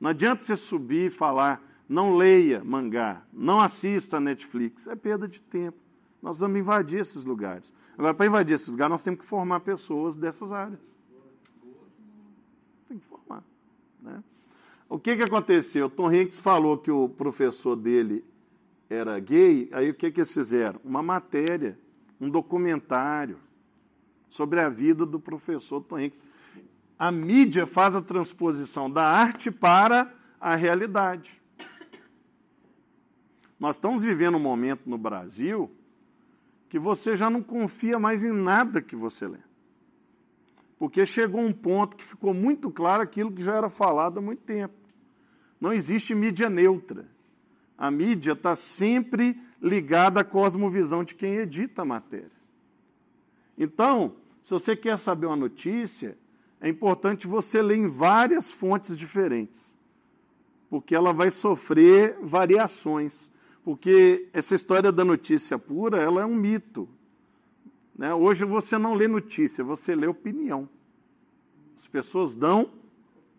Não 0.00 0.10
adianta 0.10 0.42
você 0.42 0.56
subir 0.56 1.08
e 1.08 1.10
falar, 1.10 1.62
não 1.88 2.16
leia 2.16 2.62
mangá, 2.64 3.22
não 3.32 3.60
assista 3.60 4.20
Netflix. 4.20 4.86
É 4.86 4.94
perda 4.94 5.26
de 5.26 5.42
tempo. 5.42 5.78
Nós 6.20 6.40
vamos 6.40 6.58
invadir 6.58 7.00
esses 7.00 7.24
lugares. 7.24 7.72
Agora, 7.96 8.12
para 8.12 8.26
invadir 8.26 8.54
esses 8.54 8.68
lugares, 8.68 8.90
nós 8.90 9.02
temos 9.02 9.20
que 9.20 9.26
formar 9.26 9.60
pessoas 9.60 10.16
dessas 10.16 10.52
áreas. 10.52 10.96
Tem 12.88 12.98
que 12.98 13.06
formar. 13.06 13.44
Né? 14.02 14.22
O 14.88 14.98
que, 14.98 15.16
que 15.16 15.22
aconteceu? 15.22 15.88
Tom 15.88 16.08
Hanks 16.08 16.40
falou 16.40 16.78
que 16.78 16.90
o 16.90 17.08
professor 17.08 17.76
dele 17.76 18.24
era 18.90 19.18
gay, 19.20 19.68
aí 19.72 19.90
o 19.90 19.94
que, 19.94 20.10
que 20.10 20.20
eles 20.20 20.32
fizeram? 20.32 20.80
Uma 20.82 21.02
matéria, 21.02 21.78
um 22.20 22.30
documentário 22.30 23.38
sobre 24.30 24.60
a 24.60 24.68
vida 24.68 25.04
do 25.04 25.20
professor 25.20 25.82
Tom 25.82 25.96
Hanks. 25.96 26.20
A 26.98 27.12
mídia 27.12 27.66
faz 27.66 27.94
a 27.94 28.02
transposição 28.02 28.90
da 28.90 29.04
arte 29.04 29.50
para 29.50 30.12
a 30.40 30.56
realidade. 30.56 31.40
Nós 33.60 33.76
estamos 33.76 34.02
vivendo 34.02 34.36
um 34.36 34.40
momento 34.40 34.88
no 34.88 34.96
Brasil 34.96 35.70
que 36.68 36.78
você 36.78 37.16
já 37.16 37.30
não 37.30 37.42
confia 37.42 37.98
mais 37.98 38.22
em 38.22 38.32
nada 38.32 38.82
que 38.82 38.94
você 38.94 39.26
lê. 39.26 39.38
Porque 40.78 41.04
chegou 41.06 41.40
um 41.40 41.52
ponto 41.52 41.96
que 41.96 42.04
ficou 42.04 42.32
muito 42.32 42.70
claro 42.70 43.02
aquilo 43.02 43.32
que 43.32 43.42
já 43.42 43.54
era 43.54 43.68
falado 43.68 44.18
há 44.18 44.22
muito 44.22 44.42
tempo. 44.42 44.74
Não 45.60 45.72
existe 45.72 46.14
mídia 46.14 46.48
neutra. 46.48 47.06
A 47.76 47.90
mídia 47.90 48.32
está 48.32 48.54
sempre 48.54 49.40
ligada 49.60 50.20
à 50.20 50.24
cosmovisão 50.24 51.02
de 51.02 51.14
quem 51.14 51.36
edita 51.36 51.82
a 51.82 51.84
matéria. 51.84 52.30
Então, 53.56 54.14
se 54.42 54.52
você 54.52 54.76
quer 54.76 54.96
saber 54.98 55.26
uma 55.26 55.36
notícia, 55.36 56.16
é 56.60 56.68
importante 56.68 57.26
você 57.26 57.60
ler 57.60 57.76
em 57.76 57.88
várias 57.88 58.52
fontes 58.52 58.96
diferentes, 58.96 59.76
porque 60.70 60.94
ela 60.94 61.12
vai 61.12 61.30
sofrer 61.30 62.16
variações 62.20 63.30
porque 63.68 64.30
essa 64.32 64.54
história 64.54 64.90
da 64.90 65.04
notícia 65.04 65.58
pura, 65.58 65.98
ela 65.98 66.22
é 66.22 66.24
um 66.24 66.34
mito. 66.34 66.88
Né? 67.94 68.14
Hoje 68.14 68.46
você 68.46 68.78
não 68.78 68.94
lê 68.94 69.06
notícia, 69.06 69.62
você 69.62 69.94
lê 69.94 70.06
opinião. 70.06 70.66
As 71.76 71.86
pessoas 71.86 72.34
dão 72.34 72.70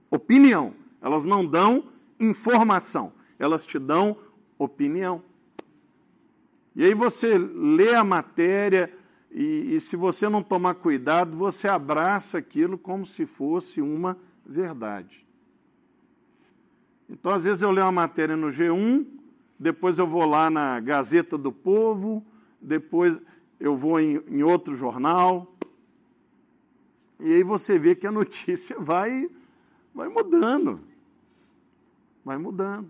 opinião, 0.07 0.75
elas 1.01 1.25
não 1.25 1.43
dão 1.43 1.85
informação, 2.19 3.11
elas 3.39 3.65
te 3.65 3.79
dão 3.79 4.17
opinião. 4.55 5.23
E 6.75 6.85
aí 6.85 6.93
você 6.93 7.35
lê 7.35 7.95
a 7.95 8.03
matéria 8.03 8.95
e, 9.31 9.73
e 9.73 9.79
se 9.79 9.95
você 9.95 10.29
não 10.29 10.43
tomar 10.43 10.75
cuidado, 10.75 11.35
você 11.35 11.67
abraça 11.67 12.37
aquilo 12.37 12.77
como 12.77 13.03
se 13.03 13.25
fosse 13.25 13.81
uma 13.81 14.15
verdade. 14.45 15.25
Então, 17.09 17.31
às 17.31 17.45
vezes 17.45 17.63
eu 17.63 17.71
leio 17.71 17.87
uma 17.87 17.91
matéria 17.91 18.37
no 18.37 18.49
G1, 18.49 19.17
depois 19.59 19.99
eu 19.99 20.07
vou 20.07 20.25
lá 20.25 20.49
na 20.49 20.79
Gazeta 20.79 21.37
do 21.37 21.51
Povo, 21.51 22.25
depois 22.61 23.19
eu 23.59 23.75
vou 23.75 23.99
em, 23.99 24.23
em 24.29 24.41
outro 24.41 24.73
jornal. 24.73 25.53
E 27.19 27.33
aí 27.33 27.43
você 27.43 27.77
vê 27.77 27.93
que 27.93 28.07
a 28.07 28.11
notícia 28.13 28.79
vai, 28.79 29.29
vai 29.93 30.07
mudando. 30.07 30.79
Vai 32.23 32.37
mudando. 32.37 32.89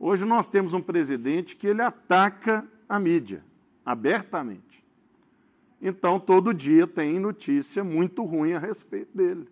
Hoje 0.00 0.24
nós 0.24 0.48
temos 0.48 0.74
um 0.74 0.80
presidente 0.80 1.56
que 1.56 1.68
ele 1.68 1.82
ataca 1.82 2.66
a 2.88 2.98
mídia 2.98 3.44
abertamente. 3.84 4.84
Então, 5.80 6.18
todo 6.18 6.52
dia 6.52 6.86
tem 6.86 7.18
notícia 7.18 7.84
muito 7.84 8.24
ruim 8.24 8.52
a 8.52 8.58
respeito 8.58 9.16
dele, 9.16 9.48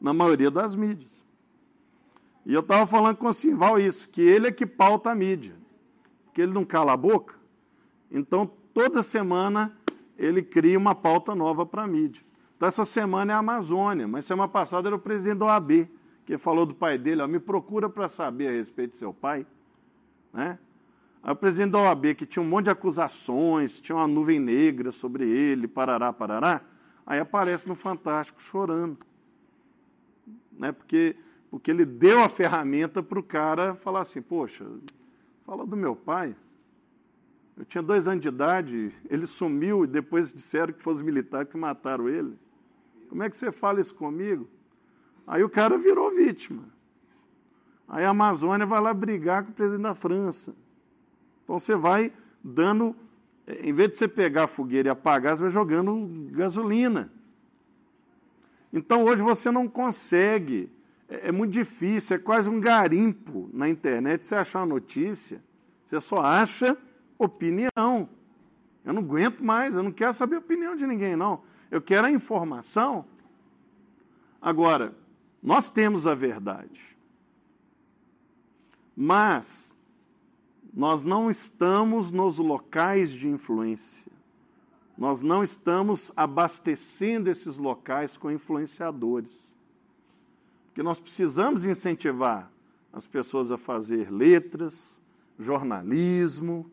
na 0.00 0.12
maioria 0.12 0.50
das 0.50 0.74
mídias. 0.74 1.21
E 2.44 2.52
eu 2.52 2.60
estava 2.60 2.86
falando 2.86 3.16
com 3.16 3.28
o 3.28 3.32
Simval 3.32 3.78
isso, 3.78 4.08
que 4.08 4.20
ele 4.20 4.48
é 4.48 4.52
que 4.52 4.66
pauta 4.66 5.10
a 5.10 5.14
mídia, 5.14 5.54
porque 6.24 6.42
ele 6.42 6.52
não 6.52 6.64
cala 6.64 6.92
a 6.92 6.96
boca. 6.96 7.36
Então, 8.10 8.50
toda 8.74 9.02
semana 9.02 9.76
ele 10.18 10.42
cria 10.42 10.78
uma 10.78 10.94
pauta 10.94 11.34
nova 11.34 11.64
para 11.64 11.84
a 11.84 11.86
mídia. 11.86 12.22
Então, 12.56 12.68
essa 12.68 12.84
semana 12.84 13.32
é 13.32 13.34
a 13.34 13.38
Amazônia, 13.38 14.06
mas 14.06 14.24
semana 14.24 14.48
passada 14.48 14.88
era 14.88 14.96
o 14.96 14.98
presidente 14.98 15.38
da 15.38 15.46
OAB, 15.46 15.88
que 16.24 16.38
falou 16.38 16.64
do 16.64 16.74
pai 16.74 16.96
dele, 16.96 17.22
ó, 17.22 17.26
me 17.26 17.40
procura 17.40 17.88
para 17.88 18.06
saber 18.08 18.48
a 18.48 18.52
respeito 18.52 18.92
do 18.92 18.96
seu 18.96 19.12
pai. 19.12 19.46
Né? 20.32 20.58
Aí 21.22 21.32
o 21.32 21.36
presidente 21.36 21.72
da 21.72 21.80
OAB, 21.80 22.14
que 22.14 22.26
tinha 22.26 22.42
um 22.42 22.48
monte 22.48 22.64
de 22.64 22.70
acusações, 22.70 23.80
tinha 23.80 23.96
uma 23.96 24.06
nuvem 24.06 24.38
negra 24.38 24.90
sobre 24.90 25.28
ele, 25.28 25.66
parará, 25.68 26.12
parará, 26.12 26.60
aí 27.06 27.18
aparece 27.18 27.66
no 27.66 27.74
Fantástico 27.74 28.40
chorando. 28.40 28.98
Né? 30.52 30.72
Porque, 30.72 31.16
porque 31.52 31.70
ele 31.70 31.84
deu 31.84 32.24
a 32.24 32.30
ferramenta 32.30 33.02
para 33.02 33.18
o 33.18 33.22
cara 33.22 33.74
falar 33.74 34.00
assim, 34.00 34.22
poxa, 34.22 34.64
fala 35.44 35.66
do 35.66 35.76
meu 35.76 35.94
pai. 35.94 36.34
Eu 37.54 37.66
tinha 37.66 37.82
dois 37.82 38.08
anos 38.08 38.22
de 38.22 38.28
idade, 38.28 38.90
ele 39.10 39.26
sumiu 39.26 39.84
e 39.84 39.86
depois 39.86 40.32
disseram 40.32 40.72
que 40.72 40.82
foram 40.82 40.96
os 40.96 41.02
militares 41.02 41.50
que 41.50 41.58
mataram 41.58 42.08
ele. 42.08 42.38
Como 43.06 43.22
é 43.22 43.28
que 43.28 43.36
você 43.36 43.52
fala 43.52 43.82
isso 43.82 43.94
comigo? 43.94 44.48
Aí 45.26 45.44
o 45.44 45.48
cara 45.50 45.76
virou 45.76 46.10
vítima. 46.10 46.64
Aí 47.86 48.06
a 48.06 48.08
Amazônia 48.08 48.64
vai 48.64 48.80
lá 48.80 48.94
brigar 48.94 49.44
com 49.44 49.50
o 49.50 49.54
presidente 49.54 49.82
da 49.82 49.94
França. 49.94 50.56
Então 51.44 51.58
você 51.58 51.76
vai 51.76 52.14
dando, 52.42 52.96
eh, 53.46 53.68
em 53.68 53.74
vez 53.74 53.90
de 53.90 53.98
você 53.98 54.08
pegar 54.08 54.44
a 54.44 54.46
fogueira 54.46 54.88
e 54.88 54.90
apagar, 54.90 55.36
você 55.36 55.42
vai 55.42 55.50
jogando 55.50 56.10
gasolina. 56.30 57.12
Então 58.72 59.04
hoje 59.04 59.20
você 59.20 59.50
não 59.50 59.68
consegue, 59.68 60.72
é, 61.12 61.28
é 61.28 61.32
muito 61.32 61.52
difícil, 61.52 62.16
é 62.16 62.18
quase 62.18 62.48
um 62.48 62.58
garimpo 62.58 63.50
na 63.52 63.68
internet 63.68 64.24
você 64.24 64.34
achar 64.34 64.60
uma 64.60 64.66
notícia, 64.66 65.42
você 65.84 66.00
só 66.00 66.20
acha 66.20 66.76
opinião. 67.18 68.08
Eu 68.84 68.94
não 68.94 69.02
aguento 69.02 69.44
mais, 69.44 69.76
eu 69.76 69.82
não 69.82 69.92
quero 69.92 70.12
saber 70.12 70.36
a 70.36 70.38
opinião 70.38 70.74
de 70.74 70.86
ninguém, 70.86 71.14
não. 71.14 71.42
Eu 71.70 71.82
quero 71.82 72.06
a 72.06 72.10
informação. 72.10 73.04
Agora, 74.40 74.96
nós 75.42 75.70
temos 75.70 76.06
a 76.06 76.14
verdade. 76.14 76.96
Mas 78.96 79.74
nós 80.72 81.04
não 81.04 81.30
estamos 81.30 82.10
nos 82.10 82.38
locais 82.38 83.12
de 83.12 83.28
influência. 83.28 84.10
Nós 84.96 85.22
não 85.22 85.42
estamos 85.42 86.12
abastecendo 86.16 87.30
esses 87.30 87.56
locais 87.56 88.16
com 88.16 88.30
influenciadores. 88.30 89.51
Porque 90.72 90.82
nós 90.82 90.98
precisamos 90.98 91.66
incentivar 91.66 92.50
as 92.90 93.06
pessoas 93.06 93.52
a 93.52 93.58
fazer 93.58 94.10
letras, 94.10 95.02
jornalismo, 95.38 96.70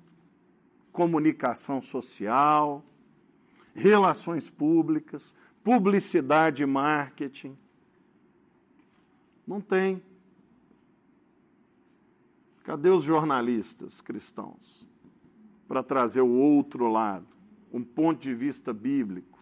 comunicação 0.94 1.82
social, 1.82 2.82
relações 3.74 4.50
públicas, 4.50 5.36
publicidade 5.62 6.64
e 6.64 6.66
marketing. 6.66 7.58
Não 9.46 9.60
tem. 9.60 10.02
Cadê 12.64 12.90
os 12.90 13.04
jornalistas 13.04 14.00
cristãos 14.00 14.88
para 15.68 15.84
trazer 15.84 16.22
o 16.22 16.32
outro 16.32 16.88
lado, 16.88 17.28
um 17.74 17.84
ponto 17.84 18.22
de 18.22 18.34
vista 18.34 18.72
bíblico? 18.72 19.39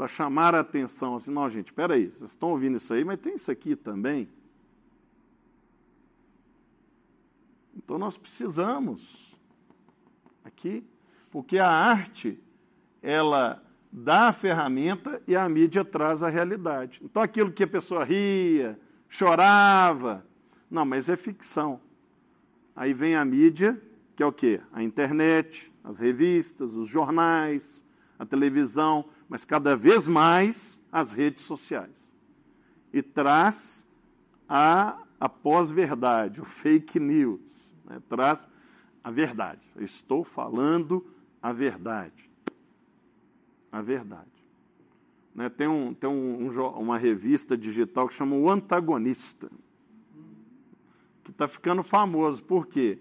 Para 0.00 0.08
chamar 0.08 0.54
a 0.54 0.60
atenção, 0.60 1.16
assim, 1.16 1.30
não, 1.30 1.46
gente, 1.50 1.66
espera 1.66 1.92
aí, 1.92 2.10
vocês 2.10 2.30
estão 2.30 2.52
ouvindo 2.52 2.78
isso 2.78 2.94
aí, 2.94 3.04
mas 3.04 3.20
tem 3.20 3.34
isso 3.34 3.50
aqui 3.50 3.76
também. 3.76 4.30
Então 7.76 7.98
nós 7.98 8.16
precisamos 8.16 9.36
aqui, 10.42 10.82
porque 11.30 11.58
a 11.58 11.68
arte, 11.68 12.42
ela 13.02 13.62
dá 13.92 14.28
a 14.28 14.32
ferramenta 14.32 15.20
e 15.28 15.36
a 15.36 15.46
mídia 15.50 15.84
traz 15.84 16.22
a 16.22 16.30
realidade. 16.30 17.02
Então 17.04 17.22
aquilo 17.22 17.52
que 17.52 17.64
a 17.64 17.68
pessoa 17.68 18.02
ria, 18.02 18.80
chorava, 19.06 20.26
não, 20.70 20.86
mas 20.86 21.10
é 21.10 21.16
ficção. 21.16 21.78
Aí 22.74 22.94
vem 22.94 23.16
a 23.16 23.22
mídia, 23.22 23.78
que 24.16 24.22
é 24.22 24.26
o 24.26 24.32
quê? 24.32 24.62
A 24.72 24.82
internet, 24.82 25.70
as 25.84 25.98
revistas, 25.98 26.74
os 26.74 26.88
jornais, 26.88 27.84
a 28.20 28.26
televisão, 28.26 29.06
mas 29.30 29.46
cada 29.46 29.74
vez 29.74 30.06
mais 30.06 30.78
as 30.92 31.14
redes 31.14 31.42
sociais. 31.42 32.12
E 32.92 33.00
traz 33.00 33.86
a, 34.46 35.02
a 35.18 35.26
pós-verdade, 35.26 36.38
o 36.38 36.44
fake 36.44 37.00
news. 37.00 37.74
Né? 37.86 37.98
Traz 38.10 38.46
a 39.02 39.10
verdade. 39.10 39.66
Eu 39.74 39.84
estou 39.84 40.22
falando 40.22 41.02
a 41.42 41.50
verdade. 41.50 42.30
A 43.72 43.80
verdade. 43.80 44.28
Né? 45.34 45.48
Tem, 45.48 45.66
um, 45.66 45.94
tem 45.94 46.10
um, 46.10 46.46
um, 46.46 46.68
uma 46.78 46.98
revista 46.98 47.56
digital 47.56 48.06
que 48.06 48.12
chama 48.12 48.36
O 48.36 48.50
Antagonista 48.50 49.50
que 51.24 51.30
está 51.30 51.48
ficando 51.48 51.82
famoso. 51.82 52.42
Por 52.42 52.66
quê? 52.66 52.98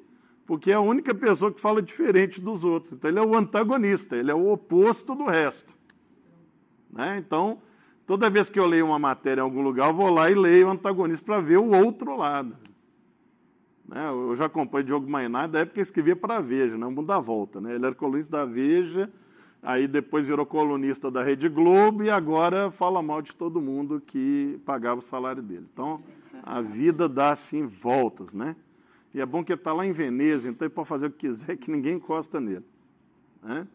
Porque 0.50 0.72
é 0.72 0.74
a 0.74 0.82
única 0.82 1.14
pessoa 1.14 1.52
que 1.52 1.62
fala 1.62 1.80
diferente 1.80 2.42
dos 2.42 2.64
outros. 2.64 2.94
Então, 2.94 3.08
ele 3.08 3.20
é 3.20 3.22
o 3.22 3.36
antagonista, 3.36 4.16
ele 4.16 4.32
é 4.32 4.34
o 4.34 4.52
oposto 4.52 5.14
do 5.14 5.26
resto. 5.26 5.78
Né? 6.92 7.20
Então, 7.20 7.62
toda 8.04 8.32
vez 8.32 8.50
que 8.50 8.60
eu 8.60 8.66
leio 8.66 8.88
uma 8.88 8.98
matéria 8.98 9.42
em 9.42 9.44
algum 9.44 9.62
lugar, 9.62 9.90
eu 9.90 9.94
vou 9.94 10.10
lá 10.10 10.28
e 10.28 10.34
leio 10.34 10.66
o 10.66 10.72
antagonista 10.72 11.24
para 11.24 11.40
ver 11.40 11.58
o 11.58 11.70
outro 11.70 12.18
lado. 12.18 12.58
Né? 13.88 14.10
Eu 14.10 14.36
já 14.36 14.46
acompanho 14.46 14.86
Diogo 14.86 15.08
Mainá, 15.08 15.46
da 15.46 15.60
época 15.60 15.76
que 15.76 15.82
escrevia 15.82 16.16
para 16.16 16.38
a 16.38 16.42
Veja, 16.42 16.76
né? 16.80 16.88
o 16.88 16.90
mundo 16.90 17.06
dá 17.06 17.20
volta. 17.20 17.62
Né? 17.62 17.76
Ele 17.76 17.86
era 17.86 17.94
colunista 17.94 18.38
da 18.38 18.46
Veja, 18.46 19.08
aí 19.62 19.88
depois 19.88 20.26
virou 20.26 20.48
colunista 20.48 21.12
da 21.12 21.22
Rede 21.22 21.48
Globo 21.48 22.02
e 22.02 22.10
agora 22.10 22.72
fala 22.72 23.04
mal 23.04 23.22
de 23.22 23.36
todo 23.36 23.62
mundo 23.62 24.02
que 24.02 24.60
pagava 24.66 24.98
o 24.98 25.04
salário 25.04 25.44
dele. 25.44 25.68
Então, 25.72 26.02
a 26.42 26.60
vida 26.60 27.08
dá 27.08 27.30
assim 27.30 27.68
voltas, 27.68 28.34
né? 28.34 28.56
E 29.14 29.20
é 29.20 29.26
bom 29.26 29.44
que 29.44 29.52
ele 29.52 29.60
está 29.60 29.74
lá 29.74 29.86
em 29.86 29.92
Veneza, 29.92 30.50
então 30.50 30.66
ele 30.66 30.74
pode 30.74 30.88
fazer 30.88 31.08
o 31.08 31.12
que 31.12 31.28
quiser, 31.28 31.58
que 31.58 31.72
ninguém 31.72 31.96
encosta 31.96 32.40
nele. 32.40 32.66
Né? 33.42 33.68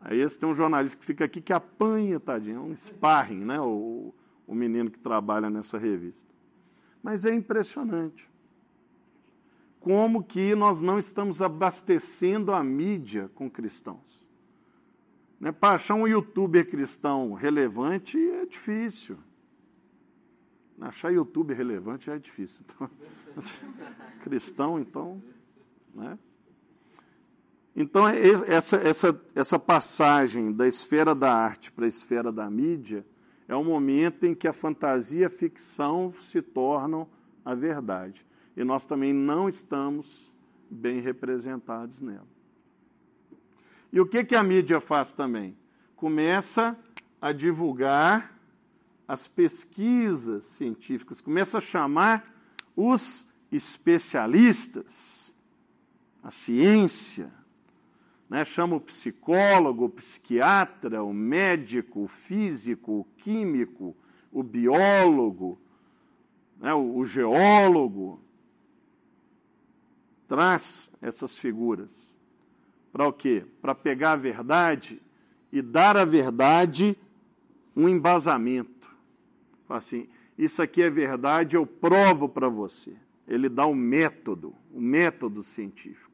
Aí 0.00 0.20
esse 0.20 0.38
tem 0.38 0.48
um 0.48 0.54
jornalista 0.54 0.98
que 0.98 1.04
fica 1.04 1.24
aqui 1.24 1.40
que 1.40 1.52
apanha, 1.52 2.18
tadinho, 2.18 2.56
é 2.56 2.60
um 2.60 2.74
sparring, 2.74 3.44
né? 3.44 3.60
O, 3.60 4.14
o 4.46 4.54
menino 4.54 4.90
que 4.90 4.98
trabalha 4.98 5.50
nessa 5.50 5.78
revista. 5.78 6.28
Mas 7.02 7.24
é 7.24 7.34
impressionante. 7.34 8.28
Como 9.78 10.22
que 10.22 10.54
nós 10.54 10.80
não 10.80 10.98
estamos 10.98 11.40
abastecendo 11.40 12.52
a 12.52 12.62
mídia 12.62 13.30
com 13.34 13.48
cristãos? 13.48 14.26
Né? 15.38 15.52
Para 15.52 15.74
achar 15.74 15.94
um 15.94 16.06
youtuber 16.06 16.68
cristão 16.68 17.32
relevante 17.32 18.18
é 18.18 18.44
difícil. 18.44 19.18
Achar 20.80 21.12
YouTube 21.12 21.52
relevante 21.52 22.10
é 22.10 22.18
difícil. 22.18 22.64
Então, 22.64 22.90
cristão, 24.20 24.78
então. 24.78 25.22
Né? 25.94 26.18
Então, 27.74 28.06
essa, 28.08 28.76
essa, 28.76 29.20
essa 29.34 29.58
passagem 29.58 30.52
da 30.52 30.66
esfera 30.66 31.14
da 31.14 31.32
arte 31.32 31.70
para 31.72 31.84
a 31.84 31.88
esfera 31.88 32.32
da 32.32 32.50
mídia 32.50 33.06
é 33.48 33.54
o 33.54 33.64
momento 33.64 34.24
em 34.24 34.34
que 34.34 34.46
a 34.46 34.52
fantasia 34.52 35.22
e 35.22 35.24
a 35.24 35.30
ficção 35.30 36.12
se 36.12 36.42
tornam 36.42 37.08
a 37.44 37.54
verdade. 37.54 38.26
E 38.56 38.64
nós 38.64 38.84
também 38.84 39.12
não 39.12 39.48
estamos 39.48 40.32
bem 40.70 41.00
representados 41.00 42.00
nela. 42.00 42.28
E 43.92 44.00
o 44.00 44.06
que, 44.06 44.24
que 44.24 44.36
a 44.36 44.42
mídia 44.42 44.80
faz 44.80 45.12
também? 45.12 45.56
Começa 45.96 46.78
a 47.20 47.32
divulgar 47.32 48.38
as 49.06 49.26
pesquisas 49.26 50.44
científicas, 50.44 51.20
começa 51.20 51.58
a 51.58 51.60
chamar 51.60 52.24
os 52.80 53.28
especialistas, 53.52 55.34
a 56.22 56.30
ciência, 56.30 57.30
né? 58.28 58.44
chama 58.44 58.76
o 58.76 58.80
psicólogo, 58.80 59.86
o 59.86 59.90
psiquiatra, 59.90 61.02
o 61.02 61.12
médico, 61.12 62.04
o 62.04 62.08
físico, 62.08 63.00
o 63.00 63.04
químico, 63.18 63.96
o 64.32 64.42
biólogo, 64.42 65.60
né? 66.58 66.72
o, 66.72 66.96
o 66.96 67.04
geólogo, 67.04 68.20
traz 70.26 70.90
essas 71.02 71.36
figuras. 71.36 72.16
Para 72.92 73.06
o 73.06 73.12
quê? 73.12 73.44
Para 73.60 73.74
pegar 73.74 74.12
a 74.12 74.16
verdade 74.16 75.02
e 75.52 75.60
dar 75.60 75.96
à 75.96 76.04
verdade 76.04 76.96
um 77.76 77.88
embasamento. 77.88 78.88
Fala 79.66 79.78
assim, 79.78 80.08
isso 80.40 80.62
aqui 80.62 80.80
é 80.80 80.88
verdade, 80.88 81.54
eu 81.54 81.66
provo 81.66 82.26
para 82.26 82.48
você. 82.48 82.94
Ele 83.28 83.46
dá 83.46 83.66
um 83.66 83.74
método, 83.74 84.54
um 84.72 84.80
método 84.80 85.42
científico. 85.42 86.10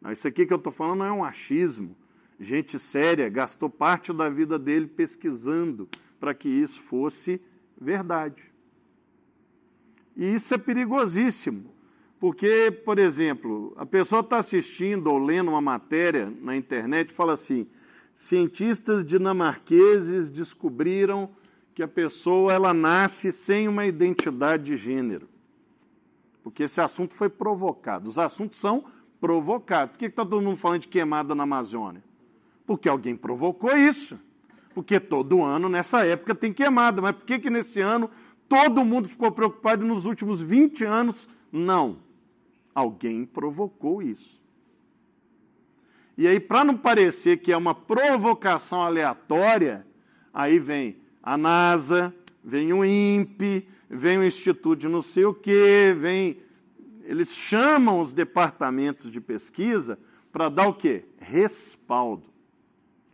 Não, 0.00 0.12
isso 0.12 0.28
aqui 0.28 0.46
que 0.46 0.52
eu 0.52 0.58
estou 0.58 0.72
falando 0.72 1.00
não 1.00 1.06
é 1.06 1.12
um 1.12 1.24
achismo. 1.24 1.96
Gente 2.38 2.78
séria 2.78 3.28
gastou 3.28 3.68
parte 3.68 4.12
da 4.12 4.28
vida 4.28 4.60
dele 4.60 4.86
pesquisando 4.86 5.88
para 6.20 6.32
que 6.32 6.48
isso 6.48 6.80
fosse 6.82 7.40
verdade. 7.76 8.44
E 10.16 10.32
isso 10.34 10.54
é 10.54 10.58
perigosíssimo, 10.58 11.74
porque, 12.20 12.70
por 12.84 12.96
exemplo, 12.96 13.72
a 13.76 13.84
pessoa 13.84 14.20
está 14.20 14.38
assistindo 14.38 15.08
ou 15.08 15.18
lendo 15.18 15.50
uma 15.50 15.60
matéria 15.60 16.32
na 16.40 16.56
internet 16.56 17.10
e 17.10 17.14
fala 17.14 17.32
assim: 17.32 17.66
cientistas 18.14 19.04
dinamarqueses 19.04 20.30
descobriram 20.30 21.28
que 21.74 21.82
a 21.82 21.88
pessoa 21.88 22.52
ela 22.52 22.74
nasce 22.74 23.32
sem 23.32 23.66
uma 23.66 23.86
identidade 23.86 24.64
de 24.64 24.76
gênero. 24.76 25.28
Porque 26.42 26.64
esse 26.64 26.80
assunto 26.80 27.14
foi 27.14 27.28
provocado. 27.28 28.08
Os 28.08 28.18
assuntos 28.18 28.58
são 28.58 28.84
provocados. 29.20 29.92
Por 29.92 29.98
que 29.98 30.06
está 30.06 30.24
todo 30.24 30.42
mundo 30.42 30.56
falando 30.56 30.82
de 30.82 30.88
queimada 30.88 31.34
na 31.34 31.44
Amazônia? 31.44 32.02
Porque 32.66 32.88
alguém 32.88 33.16
provocou 33.16 33.76
isso. 33.76 34.18
Porque 34.74 34.98
todo 34.98 35.42
ano, 35.42 35.68
nessa 35.68 36.04
época, 36.04 36.34
tem 36.34 36.52
queimada. 36.52 37.00
Mas 37.00 37.16
por 37.16 37.24
que, 37.24 37.38
que 37.38 37.50
nesse 37.50 37.80
ano 37.80 38.10
todo 38.48 38.84
mundo 38.84 39.08
ficou 39.08 39.30
preocupado 39.30 39.84
e 39.84 39.88
nos 39.88 40.04
últimos 40.04 40.42
20 40.42 40.84
anos 40.84 41.28
não? 41.50 41.98
Alguém 42.74 43.24
provocou 43.24 44.02
isso. 44.02 44.42
E 46.16 46.26
aí, 46.26 46.38
para 46.38 46.64
não 46.64 46.76
parecer 46.76 47.38
que 47.38 47.52
é 47.52 47.56
uma 47.56 47.74
provocação 47.74 48.82
aleatória, 48.82 49.86
aí 50.32 50.58
vem 50.58 51.01
a 51.22 51.36
NASA, 51.36 52.14
vem 52.42 52.72
o 52.72 52.84
INPE, 52.84 53.68
vem 53.88 54.18
o 54.18 54.24
Instituto 54.24 54.80
de 54.80 54.88
não 54.88 55.02
sei 55.02 55.24
o 55.24 55.34
quê, 55.34 55.94
vem. 55.96 56.40
Eles 57.04 57.32
chamam 57.34 58.00
os 58.00 58.12
departamentos 58.12 59.10
de 59.10 59.20
pesquisa 59.20 59.98
para 60.32 60.48
dar 60.48 60.68
o 60.68 60.74
quê? 60.74 61.04
Respaldo. 61.18 62.30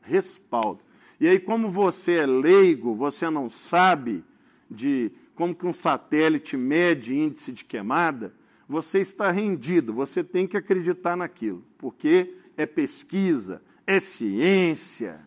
Respaldo. 0.00 0.80
E 1.20 1.26
aí, 1.26 1.38
como 1.38 1.70
você 1.70 2.12
é 2.12 2.26
leigo, 2.26 2.94
você 2.94 3.28
não 3.28 3.48
sabe 3.48 4.24
de 4.70 5.10
como 5.34 5.54
que 5.54 5.66
um 5.66 5.72
satélite 5.72 6.56
mede 6.56 7.16
índice 7.16 7.52
de 7.52 7.64
queimada, 7.64 8.34
você 8.68 9.00
está 9.00 9.30
rendido, 9.30 9.92
você 9.92 10.22
tem 10.22 10.46
que 10.46 10.56
acreditar 10.56 11.16
naquilo, 11.16 11.64
porque 11.78 12.34
é 12.56 12.66
pesquisa, 12.66 13.62
é 13.86 13.98
ciência. 13.98 15.20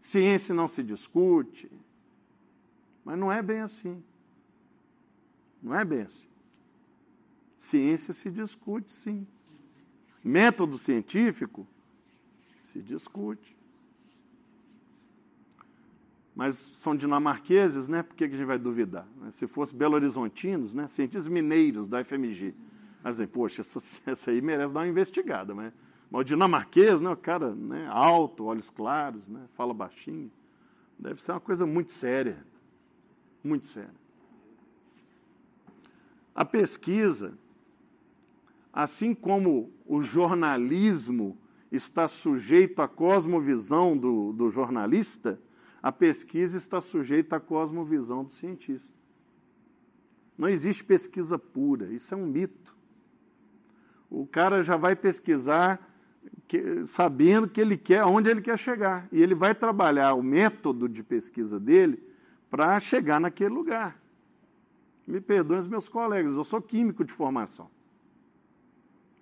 Ciência 0.00 0.54
não 0.54 0.66
se 0.66 0.82
discute. 0.82 1.70
Mas 3.08 3.18
não 3.18 3.32
é 3.32 3.40
bem 3.40 3.60
assim. 3.60 4.04
Não 5.62 5.74
é 5.74 5.82
bem 5.82 6.02
assim. 6.02 6.28
Ciência 7.56 8.12
se 8.12 8.30
discute, 8.30 8.92
sim. 8.92 9.26
Método 10.22 10.76
científico 10.76 11.66
se 12.60 12.82
discute. 12.82 13.56
Mas 16.36 16.56
são 16.56 16.94
dinamarqueses, 16.94 17.88
né? 17.88 18.02
Por 18.02 18.14
que 18.14 18.24
a 18.24 18.28
gente 18.28 18.44
vai 18.44 18.58
duvidar? 18.58 19.08
Se 19.30 19.46
fosse 19.46 19.74
Belo 19.74 19.94
Horizontinos, 19.94 20.74
né? 20.74 20.86
cientistas 20.86 21.28
mineiros 21.28 21.88
da 21.88 22.04
FMG. 22.04 22.54
Mas, 23.02 23.24
poxa, 23.24 23.62
essa, 23.62 23.78
essa 24.10 24.30
aí 24.32 24.42
merece 24.42 24.74
dar 24.74 24.80
uma 24.80 24.86
investigada. 24.88 25.54
Mas, 25.54 25.72
mas 26.10 26.20
o 26.20 26.24
dinamarquês, 26.24 27.00
né? 27.00 27.08
o 27.08 27.16
cara 27.16 27.54
né? 27.54 27.88
alto, 27.90 28.44
olhos 28.44 28.68
claros, 28.68 29.28
né? 29.28 29.48
fala 29.54 29.72
baixinho. 29.72 30.30
Deve 30.98 31.22
ser 31.22 31.32
uma 31.32 31.40
coisa 31.40 31.64
muito 31.64 31.90
séria 31.90 32.46
muito 33.48 33.66
sério. 33.66 33.90
A 36.34 36.44
pesquisa, 36.44 37.36
assim 38.72 39.14
como 39.14 39.72
o 39.86 40.02
jornalismo 40.02 41.36
está 41.72 42.06
sujeito 42.06 42.80
à 42.80 42.86
cosmovisão 42.86 43.96
do, 43.96 44.32
do 44.32 44.48
jornalista, 44.48 45.40
a 45.82 45.90
pesquisa 45.90 46.56
está 46.56 46.80
sujeita 46.80 47.36
à 47.36 47.40
cosmovisão 47.40 48.24
do 48.24 48.32
cientista. 48.32 48.96
Não 50.36 50.48
existe 50.48 50.84
pesquisa 50.84 51.38
pura, 51.38 51.92
isso 51.92 52.14
é 52.14 52.16
um 52.16 52.26
mito. 52.26 52.76
O 54.08 54.26
cara 54.26 54.62
já 54.62 54.76
vai 54.76 54.94
pesquisar 54.94 55.84
que, 56.46 56.84
sabendo 56.84 57.48
que 57.48 57.60
ele 57.60 57.76
quer, 57.76 58.04
onde 58.04 58.30
ele 58.30 58.40
quer 58.40 58.56
chegar. 58.58 59.08
E 59.10 59.20
ele 59.20 59.34
vai 59.34 59.54
trabalhar 59.54 60.14
o 60.14 60.22
método 60.22 60.88
de 60.88 61.02
pesquisa 61.02 61.58
dele 61.58 62.02
para 62.50 62.78
chegar 62.80 63.20
naquele 63.20 63.54
lugar. 63.54 64.00
Me 65.06 65.20
perdoem 65.20 65.60
os 65.60 65.68
meus 65.68 65.88
colegas, 65.88 66.36
eu 66.36 66.44
sou 66.44 66.60
químico 66.60 67.04
de 67.04 67.12
formação. 67.12 67.70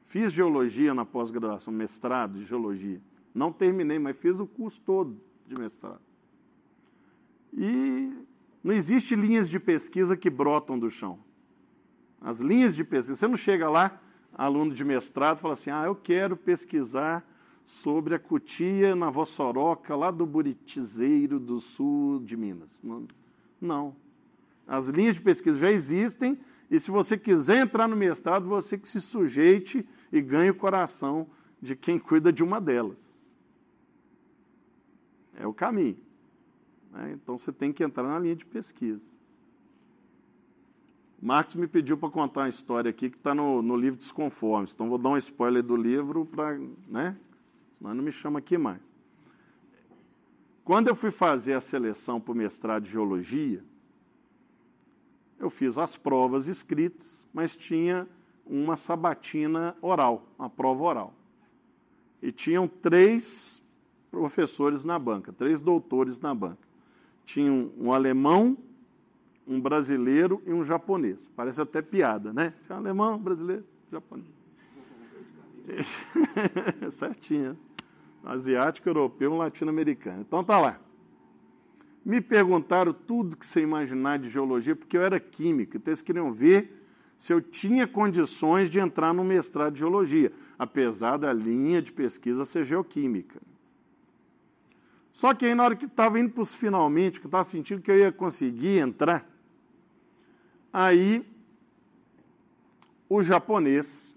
Fiz 0.04 0.32
geologia 0.32 0.94
na 0.94 1.04
pós-graduação, 1.04 1.72
mestrado 1.72 2.38
de 2.38 2.44
geologia. 2.44 3.00
Não 3.34 3.52
terminei, 3.52 3.98
mas 3.98 4.16
fiz 4.16 4.40
o 4.40 4.46
curso 4.46 4.80
todo 4.80 5.20
de 5.46 5.58
mestrado. 5.58 6.00
E 7.52 8.12
não 8.62 8.74
existe 8.74 9.14
linhas 9.14 9.48
de 9.48 9.60
pesquisa 9.60 10.16
que 10.16 10.30
brotam 10.30 10.78
do 10.78 10.90
chão. 10.90 11.18
As 12.20 12.40
linhas 12.40 12.74
de 12.74 12.82
pesquisa, 12.82 13.14
você 13.16 13.28
não 13.28 13.36
chega 13.36 13.68
lá, 13.68 14.00
aluno 14.32 14.74
de 14.74 14.84
mestrado, 14.84 15.38
fala 15.38 15.54
assim: 15.54 15.70
ah, 15.70 15.84
eu 15.84 15.94
quero 15.94 16.36
pesquisar 16.36 17.24
sobre 17.66 18.14
a 18.14 18.18
cutia 18.18 18.94
na 18.94 19.10
Vossoroca, 19.10 19.96
lá 19.96 20.12
do 20.12 20.24
Buritizeiro 20.24 21.40
do 21.40 21.60
sul 21.60 22.20
de 22.20 22.36
Minas. 22.36 22.80
Não, 22.80 23.08
não. 23.60 23.96
As 24.68 24.86
linhas 24.86 25.16
de 25.16 25.22
pesquisa 25.22 25.58
já 25.58 25.70
existem 25.70 26.38
e 26.70 26.78
se 26.78 26.92
você 26.92 27.18
quiser 27.18 27.58
entrar 27.58 27.88
no 27.88 27.96
mestrado, 27.96 28.46
você 28.46 28.78
que 28.78 28.88
se 28.88 29.00
sujeite 29.00 29.86
e 30.12 30.20
ganhe 30.20 30.50
o 30.50 30.54
coração 30.54 31.26
de 31.60 31.74
quem 31.74 31.98
cuida 31.98 32.32
de 32.32 32.44
uma 32.44 32.60
delas. 32.60 33.26
É 35.34 35.44
o 35.44 35.52
caminho. 35.52 35.98
Né? 36.92 37.12
Então 37.14 37.36
você 37.36 37.52
tem 37.52 37.72
que 37.72 37.82
entrar 37.82 38.04
na 38.04 38.18
linha 38.18 38.36
de 38.36 38.46
pesquisa. 38.46 39.08
Marcos 41.20 41.56
me 41.56 41.66
pediu 41.66 41.98
para 41.98 42.10
contar 42.10 42.42
uma 42.42 42.48
história 42.48 42.90
aqui 42.90 43.10
que 43.10 43.16
está 43.16 43.34
no, 43.34 43.60
no 43.60 43.76
livro 43.76 43.98
dos 43.98 44.12
conformes. 44.12 44.72
Então 44.72 44.88
vou 44.88 44.98
dar 44.98 45.08
um 45.08 45.16
spoiler 45.16 45.64
do 45.64 45.76
livro 45.76 46.24
para, 46.26 46.60
né? 46.86 47.16
Senão 47.76 47.94
não 47.94 48.02
me 48.02 48.12
chama 48.12 48.38
aqui 48.38 48.56
mais. 48.56 48.82
Quando 50.64 50.88
eu 50.88 50.94
fui 50.94 51.10
fazer 51.10 51.52
a 51.52 51.60
seleção 51.60 52.20
para 52.20 52.32
o 52.32 52.34
mestrado 52.34 52.84
de 52.84 52.90
geologia, 52.90 53.62
eu 55.38 55.50
fiz 55.50 55.76
as 55.76 55.96
provas 55.96 56.48
escritas, 56.48 57.28
mas 57.32 57.54
tinha 57.54 58.08
uma 58.46 58.76
sabatina 58.76 59.76
oral, 59.82 60.26
uma 60.38 60.48
prova 60.48 60.82
oral. 60.84 61.14
E 62.22 62.32
tinham 62.32 62.66
três 62.66 63.62
professores 64.10 64.84
na 64.84 64.98
banca, 64.98 65.32
três 65.32 65.60
doutores 65.60 66.18
na 66.18 66.34
banca. 66.34 66.66
Tinham 67.26 67.70
um 67.76 67.92
alemão, 67.92 68.56
um 69.46 69.60
brasileiro 69.60 70.42
e 70.46 70.52
um 70.52 70.64
japonês. 70.64 71.30
Parece 71.36 71.60
até 71.60 71.82
piada, 71.82 72.32
né? 72.32 72.54
Um 72.70 72.74
alemão, 72.74 73.18
brasileiro, 73.18 73.64
japonês. 73.92 74.35
Certinho 76.90 77.56
asiático, 78.26 78.88
europeu 78.88 79.34
latino-americano. 79.36 80.24
Então 80.26 80.42
tá 80.42 80.60
lá. 80.60 80.80
Me 82.04 82.20
perguntaram 82.20 82.92
tudo 82.92 83.36
que 83.36 83.46
você 83.46 83.60
imaginar 83.60 84.18
de 84.18 84.28
geologia, 84.28 84.76
porque 84.76 84.96
eu 84.96 85.02
era 85.02 85.18
químico, 85.18 85.76
então 85.76 85.90
eles 85.90 86.02
queriam 86.02 86.32
ver 86.32 86.84
se 87.16 87.32
eu 87.32 87.40
tinha 87.40 87.86
condições 87.86 88.68
de 88.68 88.78
entrar 88.78 89.12
no 89.12 89.24
mestrado 89.24 89.72
de 89.72 89.80
geologia, 89.80 90.32
apesar 90.58 91.16
da 91.16 91.32
linha 91.32 91.80
de 91.80 91.92
pesquisa 91.92 92.44
ser 92.44 92.64
geoquímica. 92.64 93.40
Só 95.12 95.32
que 95.32 95.46
aí, 95.46 95.54
na 95.54 95.64
hora 95.64 95.74
que 95.74 95.86
estava 95.86 96.20
indo 96.20 96.30
para 96.30 96.42
os 96.42 96.54
finalmente, 96.54 97.18
que 97.18 97.26
eu 97.26 97.28
estava 97.28 97.44
sentindo 97.44 97.80
que 97.80 97.90
eu 97.90 97.98
ia 97.98 98.12
conseguir 98.12 98.78
entrar, 98.78 99.26
aí 100.72 101.26
o 103.08 103.22
japonês 103.22 104.15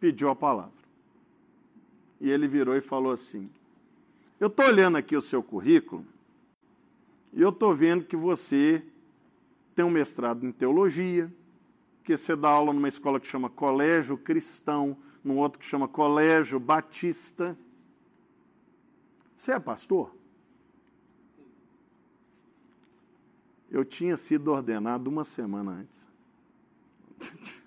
pediu 0.00 0.30
a 0.30 0.34
palavra. 0.34 0.72
E 2.20 2.30
ele 2.30 2.48
virou 2.48 2.76
e 2.76 2.80
falou 2.80 3.12
assim: 3.12 3.48
Eu 4.40 4.48
estou 4.48 4.66
olhando 4.66 4.96
aqui 4.96 5.14
o 5.14 5.20
seu 5.20 5.42
currículo 5.42 6.04
e 7.32 7.42
eu 7.42 7.50
estou 7.50 7.74
vendo 7.74 8.04
que 8.04 8.16
você 8.16 8.84
tem 9.74 9.84
um 9.84 9.90
mestrado 9.90 10.44
em 10.44 10.50
teologia, 10.50 11.32
que 12.02 12.16
você 12.16 12.34
dá 12.34 12.48
aula 12.48 12.72
numa 12.72 12.88
escola 12.88 13.20
que 13.20 13.28
chama 13.28 13.48
Colégio 13.48 14.18
Cristão, 14.18 14.96
num 15.22 15.38
outro 15.38 15.58
que 15.58 15.66
chama 15.66 15.86
Colégio 15.86 16.58
Batista. 16.58 17.56
Você 19.36 19.52
é 19.52 19.60
pastor? 19.60 20.14
Eu 23.70 23.84
tinha 23.84 24.16
sido 24.16 24.48
ordenado 24.50 25.08
uma 25.08 25.24
semana 25.24 25.70
antes. 25.70 26.08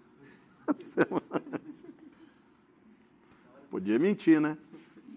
uma 0.68 0.78
semana 0.78 1.52
antes. 1.54 1.93
Podia 3.74 3.98
mentir, 3.98 4.40
né? 4.40 4.56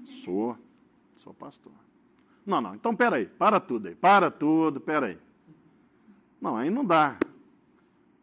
Sou, 0.07 0.57
sou 1.15 1.35
pastor. 1.35 1.75
Não, 2.47 2.59
não, 2.59 2.75
então 2.75 2.97
peraí, 2.97 3.27
para 3.27 3.61
tudo 3.61 3.89
aí, 3.89 3.95
para 3.95 4.31
tudo, 4.31 4.81
peraí. 4.81 5.19
Não, 6.41 6.57
aí 6.57 6.71
não 6.71 6.83
dá. 6.83 7.19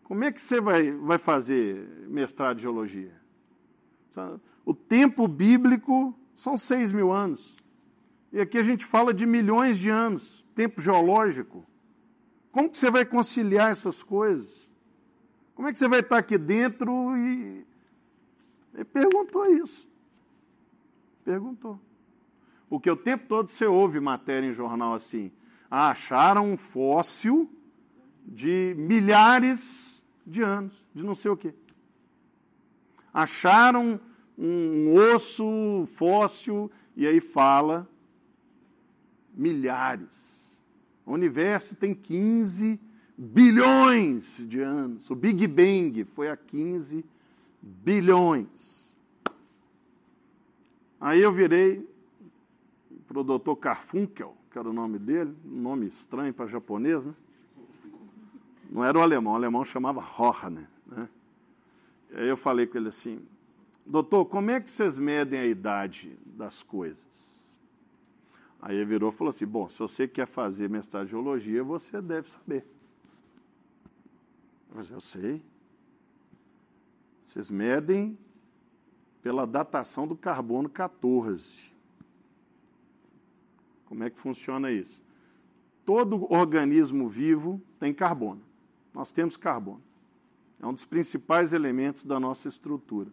Como 0.03 0.23
é 0.23 0.31
que 0.31 0.41
você 0.41 0.59
vai, 0.59 0.91
vai 0.91 1.19
fazer 1.19 1.87
mestrado 2.07 2.55
de 2.55 2.63
geologia? 2.63 3.13
O 4.65 4.73
tempo 4.73 5.27
bíblico 5.27 6.17
são 6.33 6.57
seis 6.57 6.91
mil 6.91 7.11
anos. 7.11 7.55
E 8.31 8.41
aqui 8.41 8.57
a 8.57 8.63
gente 8.63 8.85
fala 8.87 9.13
de 9.13 9.27
milhões 9.27 9.77
de 9.77 9.91
anos, 9.91 10.43
tempo 10.55 10.81
geológico. 10.81 11.63
Como 12.51 12.71
que 12.71 12.79
você 12.79 12.89
vai 12.89 13.05
conciliar 13.05 13.69
essas 13.69 14.01
coisas? 14.01 14.67
Como 15.53 15.67
é 15.67 15.71
que 15.71 15.77
você 15.77 15.87
vai 15.87 15.99
estar 15.99 16.17
aqui 16.17 16.39
dentro 16.39 17.15
e. 17.17 17.67
Ele 18.73 18.85
perguntou 18.85 19.45
isso. 19.45 19.92
Perguntou. 21.23 21.79
Porque 22.69 22.89
o 22.89 22.95
tempo 22.95 23.25
todo 23.27 23.49
você 23.49 23.65
ouve 23.65 23.99
matéria 23.99 24.47
em 24.47 24.53
jornal 24.53 24.93
assim: 24.93 25.31
ah, 25.69 25.89
acharam 25.89 26.51
um 26.51 26.57
fóssil 26.57 27.49
de 28.25 28.75
milhares 28.77 30.03
de 30.25 30.41
anos, 30.41 30.87
de 30.93 31.03
não 31.05 31.15
sei 31.15 31.31
o 31.31 31.37
quê. 31.37 31.53
Acharam 33.13 33.99
um 34.37 34.93
osso 34.95 35.85
fóssil, 35.95 36.71
e 36.95 37.05
aí 37.05 37.19
fala 37.19 37.87
milhares. 39.33 40.61
O 41.05 41.13
universo 41.13 41.75
tem 41.75 41.93
15 41.93 42.79
bilhões 43.17 44.45
de 44.47 44.61
anos. 44.61 45.09
O 45.09 45.15
Big 45.15 45.45
Bang 45.47 46.03
foi 46.05 46.29
a 46.29 46.37
15 46.37 47.05
bilhões. 47.61 48.82
Aí 51.03 51.21
eu 51.21 51.33
virei 51.33 51.85
para 53.05 53.19
o 53.19 53.25
doutor 53.25 53.57
Carfunkel, 53.57 54.37
que 54.49 54.57
era 54.57 54.69
o 54.69 54.71
nome 54.71 54.97
dele, 54.97 55.35
um 55.43 55.59
nome 55.59 55.85
estranho 55.85 56.33
para 56.33 56.47
japonês, 56.47 57.05
né? 57.05 57.13
Não 58.71 58.85
era 58.85 58.97
o 58.97 59.01
alemão, 59.01 59.33
o 59.33 59.35
alemão 59.35 59.65
chamava 59.65 59.99
Horner. 59.99 60.65
Né? 60.87 61.09
Aí 62.13 62.29
eu 62.29 62.37
falei 62.37 62.65
com 62.65 62.77
ele 62.77 62.87
assim, 62.87 63.21
doutor, 63.85 64.23
como 64.27 64.49
é 64.49 64.61
que 64.61 64.71
vocês 64.71 64.97
medem 64.97 65.37
a 65.37 65.45
idade 65.45 66.17
das 66.25 66.63
coisas? 66.63 67.05
Aí 68.61 68.77
ele 68.77 68.85
virou 68.85 69.09
e 69.09 69.11
falou 69.11 69.27
assim, 69.27 69.45
bom, 69.45 69.67
se 69.67 69.79
você 69.79 70.07
quer 70.07 70.25
fazer 70.25 70.69
mestrado 70.69 71.03
em 71.03 71.09
geologia, 71.09 71.65
você 71.65 72.01
deve 72.01 72.29
saber. 72.29 72.65
Mas 74.73 74.89
eu 74.89 75.01
sei. 75.01 75.43
Vocês 77.19 77.51
medem 77.51 78.17
pela 79.23 79.47
datação 79.47 80.05
do 80.05 80.17
carbono 80.17 80.69
14. 80.69 81.71
Como 83.85 84.03
é 84.03 84.09
que 84.09 84.19
funciona 84.19 84.69
isso? 84.69 85.01
Todo 85.85 86.31
organismo 86.31 87.07
vivo 87.07 87.61
tem 87.79 87.93
carbono. 87.93 88.41
Nós 88.93 89.11
temos 89.13 89.37
carbono. 89.37 89.81
É 90.61 90.67
um 90.67 90.73
dos 90.73 90.85
principais 90.85 91.53
elementos 91.53 92.03
da 92.03 92.19
nossa 92.19 92.49
estrutura. 92.49 93.09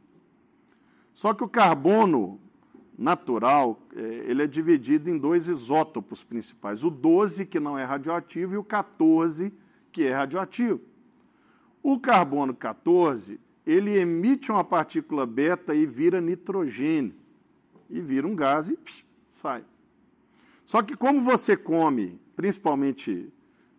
Só 1.14 1.32
que 1.32 1.44
o 1.44 1.48
carbono 1.48 2.40
natural, 2.98 3.80
é, 3.94 4.00
ele 4.00 4.42
é 4.42 4.46
dividido 4.46 5.08
em 5.08 5.16
dois 5.16 5.48
isótopos 5.48 6.22
principais, 6.22 6.84
o 6.84 6.90
12, 6.90 7.46
que 7.46 7.58
não 7.58 7.78
é 7.78 7.84
radioativo, 7.84 8.54
e 8.54 8.58
o 8.58 8.64
14, 8.64 9.52
que 9.90 10.04
é 10.04 10.12
radioativo. 10.12 10.80
O 11.82 11.98
carbono 11.98 12.54
14, 12.54 13.40
ele 13.70 13.96
emite 13.98 14.50
uma 14.50 14.64
partícula 14.64 15.26
beta 15.26 15.74
e 15.74 15.86
vira 15.86 16.20
nitrogênio. 16.20 17.14
E 17.88 18.00
vira 18.00 18.26
um 18.26 18.34
gás 18.34 18.68
e 18.70 18.76
pss, 18.76 19.04
sai. 19.28 19.64
Só 20.64 20.82
que 20.82 20.96
como 20.96 21.20
você 21.20 21.56
come, 21.56 22.20
principalmente 22.36 23.32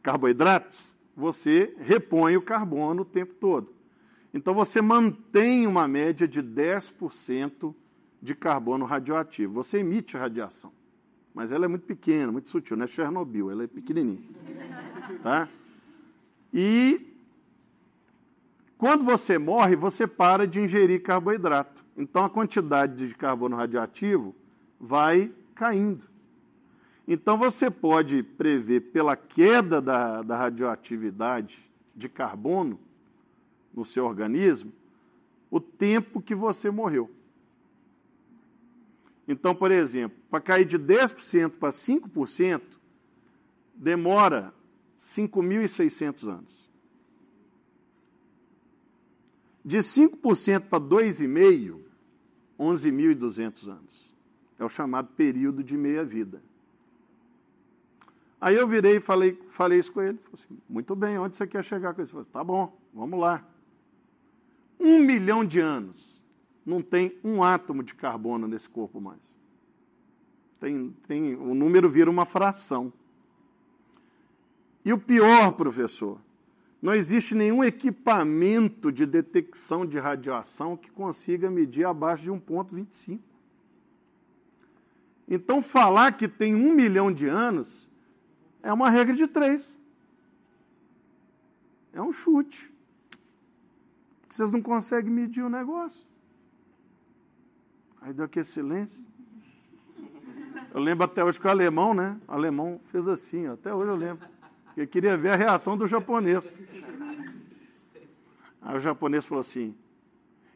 carboidratos, 0.03 0.95
você 1.15 1.73
repõe 1.79 2.35
o 2.37 2.41
carbono 2.41 3.03
o 3.03 3.05
tempo 3.05 3.33
todo. 3.35 3.73
Então 4.33 4.53
você 4.53 4.81
mantém 4.81 5.67
uma 5.67 5.87
média 5.87 6.27
de 6.27 6.41
10% 6.41 7.73
de 8.21 8.35
carbono 8.35 8.85
radioativo. 8.85 9.53
Você 9.53 9.79
emite 9.79 10.15
radiação, 10.17 10.71
mas 11.33 11.51
ela 11.51 11.65
é 11.65 11.67
muito 11.67 11.85
pequena, 11.85 12.31
muito 12.31 12.49
sutil, 12.49 12.77
não 12.77 12.85
é 12.85 12.87
Chernobyl, 12.87 13.51
ela 13.51 13.63
é 13.63 13.67
pequenininha. 13.67 14.23
Tá? 15.21 15.49
E 16.53 17.10
quando 18.81 19.05
você 19.05 19.37
morre, 19.37 19.75
você 19.75 20.07
para 20.07 20.47
de 20.47 20.59
ingerir 20.59 21.03
carboidrato. 21.03 21.85
Então 21.95 22.25
a 22.25 22.29
quantidade 22.31 23.09
de 23.09 23.13
carbono 23.13 23.55
radioativo 23.55 24.35
vai 24.79 25.31
caindo. 25.53 26.09
Então 27.07 27.37
você 27.37 27.69
pode 27.69 28.23
prever 28.23 28.79
pela 28.91 29.15
queda 29.15 29.79
da, 29.79 30.23
da 30.23 30.35
radioatividade 30.35 31.59
de 31.95 32.09
carbono 32.09 32.79
no 33.71 33.85
seu 33.85 34.03
organismo 34.03 34.73
o 35.51 35.59
tempo 35.59 36.19
que 36.19 36.33
você 36.33 36.71
morreu. 36.71 37.11
Então, 39.27 39.53
por 39.53 39.69
exemplo, 39.69 40.17
para 40.27 40.41
cair 40.41 40.65
de 40.65 40.79
10% 40.79 41.51
para 41.51 41.69
5%, 41.69 42.61
demora 43.75 44.51
5.600 44.97 46.27
anos. 46.27 46.60
De 49.63 49.77
5% 49.77 50.61
para 50.61 50.79
2,5%, 50.79 51.79
11.200 52.59 53.67
anos. 53.69 54.15
É 54.57 54.65
o 54.65 54.69
chamado 54.69 55.09
período 55.15 55.63
de 55.63 55.77
meia-vida. 55.77 56.41
Aí 58.39 58.55
eu 58.55 58.67
virei 58.67 58.97
e 58.97 58.99
falei, 58.99 59.39
falei 59.49 59.77
isso 59.77 59.91
com 59.91 60.01
ele. 60.01 60.17
Falei 60.17 60.33
assim, 60.33 60.57
muito 60.67 60.95
bem, 60.95 61.17
onde 61.19 61.35
você 61.35 61.45
quer 61.45 61.63
chegar 61.63 61.93
com 61.93 62.01
isso? 62.01 62.11
Falei, 62.11 62.27
tá 62.31 62.43
bom, 62.43 62.75
vamos 62.91 63.19
lá. 63.19 63.45
Um 64.79 64.99
milhão 64.99 65.45
de 65.45 65.59
anos, 65.59 66.23
não 66.65 66.81
tem 66.81 67.15
um 67.23 67.43
átomo 67.43 67.83
de 67.83 67.93
carbono 67.93 68.47
nesse 68.47 68.67
corpo 68.67 68.99
mais. 68.99 69.19
Tem, 70.59 70.89
tem, 71.07 71.35
o 71.35 71.53
número 71.53 71.87
vira 71.87 72.09
uma 72.09 72.25
fração. 72.25 72.91
E 74.83 74.91
o 74.91 74.97
pior, 74.97 75.51
professor, 75.51 76.19
não 76.81 76.95
existe 76.95 77.35
nenhum 77.35 77.63
equipamento 77.63 78.91
de 78.91 79.05
detecção 79.05 79.85
de 79.85 79.99
radiação 79.99 80.75
que 80.75 80.91
consiga 80.91 81.51
medir 81.51 81.85
abaixo 81.85 82.23
de 82.23 82.31
1,25. 82.31 83.19
Então, 85.27 85.61
falar 85.61 86.13
que 86.13 86.27
tem 86.27 86.55
um 86.55 86.73
milhão 86.73 87.11
de 87.11 87.27
anos 87.27 87.87
é 88.63 88.73
uma 88.73 88.89
regra 88.89 89.15
de 89.15 89.27
três. 89.27 89.79
É 91.93 92.01
um 92.01 92.11
chute. 92.11 92.73
Vocês 94.27 94.51
não 94.51 94.61
conseguem 94.61 95.11
medir 95.11 95.43
o 95.43 95.49
negócio. 95.49 96.07
Aí 98.01 98.11
deu 98.11 98.25
aquele 98.25 98.45
silêncio. 98.45 99.05
Eu 100.73 100.79
lembro 100.79 101.05
até 101.05 101.23
hoje 101.23 101.39
que 101.39 101.45
o 101.45 101.49
alemão, 101.49 101.93
né? 101.93 102.19
O 102.27 102.31
alemão 102.31 102.79
fez 102.85 103.07
assim, 103.07 103.45
até 103.45 103.73
hoje 103.73 103.91
eu 103.91 103.95
lembro. 103.95 104.30
Eu 104.75 104.87
queria 104.87 105.17
ver 105.17 105.29
a 105.29 105.35
reação 105.35 105.77
do 105.77 105.87
japonês. 105.87 106.51
Aí 108.61 108.75
o 108.75 108.79
japonês 108.79 109.25
falou 109.25 109.41
assim: 109.41 109.75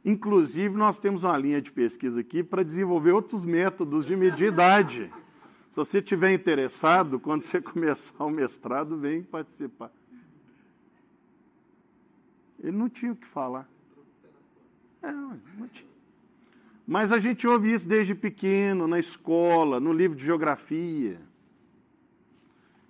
inclusive, 0.04 0.76
nós 0.76 1.00
temos 1.00 1.24
uma 1.24 1.38
linha 1.38 1.62
de 1.62 1.72
pesquisa 1.72 2.22
aqui 2.22 2.44
para 2.44 2.64
desenvolver 2.64 3.12
outros 3.12 3.44
métodos 3.44 4.06
de 4.06 4.16
medir 4.16 4.50
idade. 4.50 5.12
Se 5.70 5.78
você 5.78 5.98
estiver 5.98 6.34
interessado, 6.34 7.20
quando 7.20 7.42
você 7.42 7.60
começar 7.62 8.24
o 8.24 8.30
mestrado, 8.30 8.98
vem 8.98 9.22
participar. 9.22 9.92
Ele 12.64 12.78
não 12.78 12.88
tinha 12.88 13.12
o 13.12 13.16
que 13.16 13.28
falar. 13.28 13.70
É, 15.02 15.12
não 15.12 15.68
tinha. 15.70 15.96
Mas 16.88 17.12
a 17.12 17.20
gente 17.20 17.48
ouve 17.48 17.74
isso 17.74 17.88
desde 17.88 18.14
pequeno, 18.14 18.88
na 18.88 19.00
escola, 19.00 19.80
no 19.80 19.92
livro 19.92 20.16
de 20.16 20.24
geografia. 20.24 21.20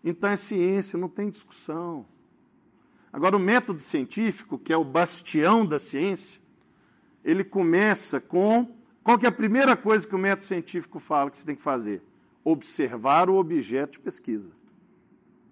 Então 0.06 0.30
é 0.30 0.38
ciência, 0.38 0.98
não 0.98 1.10
tem 1.10 1.30
discussão. 1.30 2.06
Agora, 3.12 3.36
o 3.36 3.39
método 3.39 3.82
científico, 3.82 4.58
que 4.58 4.72
é 4.72 4.78
o 4.78 4.86
bastião 4.86 5.65
da 5.65 5.80
ciência, 5.80 6.39
ele 7.24 7.44
começa 7.44 8.22
com. 8.22 8.74
Qual 9.04 9.18
que 9.18 9.26
é 9.26 9.30
a 9.30 9.32
primeira 9.32 9.76
coisa 9.76 10.08
que 10.08 10.15
o 10.15 10.20
método 10.20 10.46
científico 10.46 11.00
fala 11.00 11.30
que 11.30 11.39
você 11.39 11.46
tem 11.46 11.56
que 11.56 11.62
fazer? 11.62 12.02
observar 12.46 13.28
o 13.28 13.36
objeto 13.36 13.94
de 13.94 14.00
pesquisa. 14.00 14.52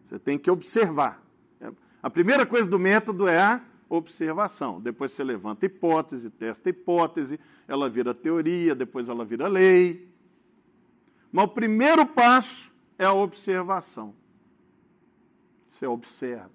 Você 0.05 0.19
tem 0.19 0.37
que 0.37 0.51
observar. 0.51 1.21
A 2.03 2.09
primeira 2.09 2.45
coisa 2.45 2.69
do 2.69 2.77
método 2.77 3.27
é 3.27 3.41
a 3.41 3.61
observação. 3.89 4.79
Depois 4.79 5.11
você 5.11 5.23
levanta 5.23 5.65
hipótese, 5.65 6.29
testa 6.29 6.69
hipótese, 6.69 7.39
ela 7.67 7.89
vira 7.89 8.13
teoria, 8.13 8.75
depois 8.75 9.09
ela 9.09 9.25
vira 9.25 9.47
lei. 9.47 10.07
Mas 11.31 11.45
o 11.45 11.47
primeiro 11.47 12.05
passo 12.05 12.71
é 12.99 13.05
a 13.05 13.13
observação. 13.13 14.13
Você 15.73 15.87
observa. 15.87 16.51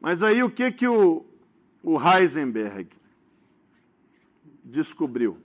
Mas 0.00 0.22
aí 0.22 0.40
o 0.40 0.48
que, 0.48 0.70
que 0.70 0.86
o, 0.86 1.24
o 1.82 1.98
Heisenberg 2.00 2.88
descobriu? 4.62 5.38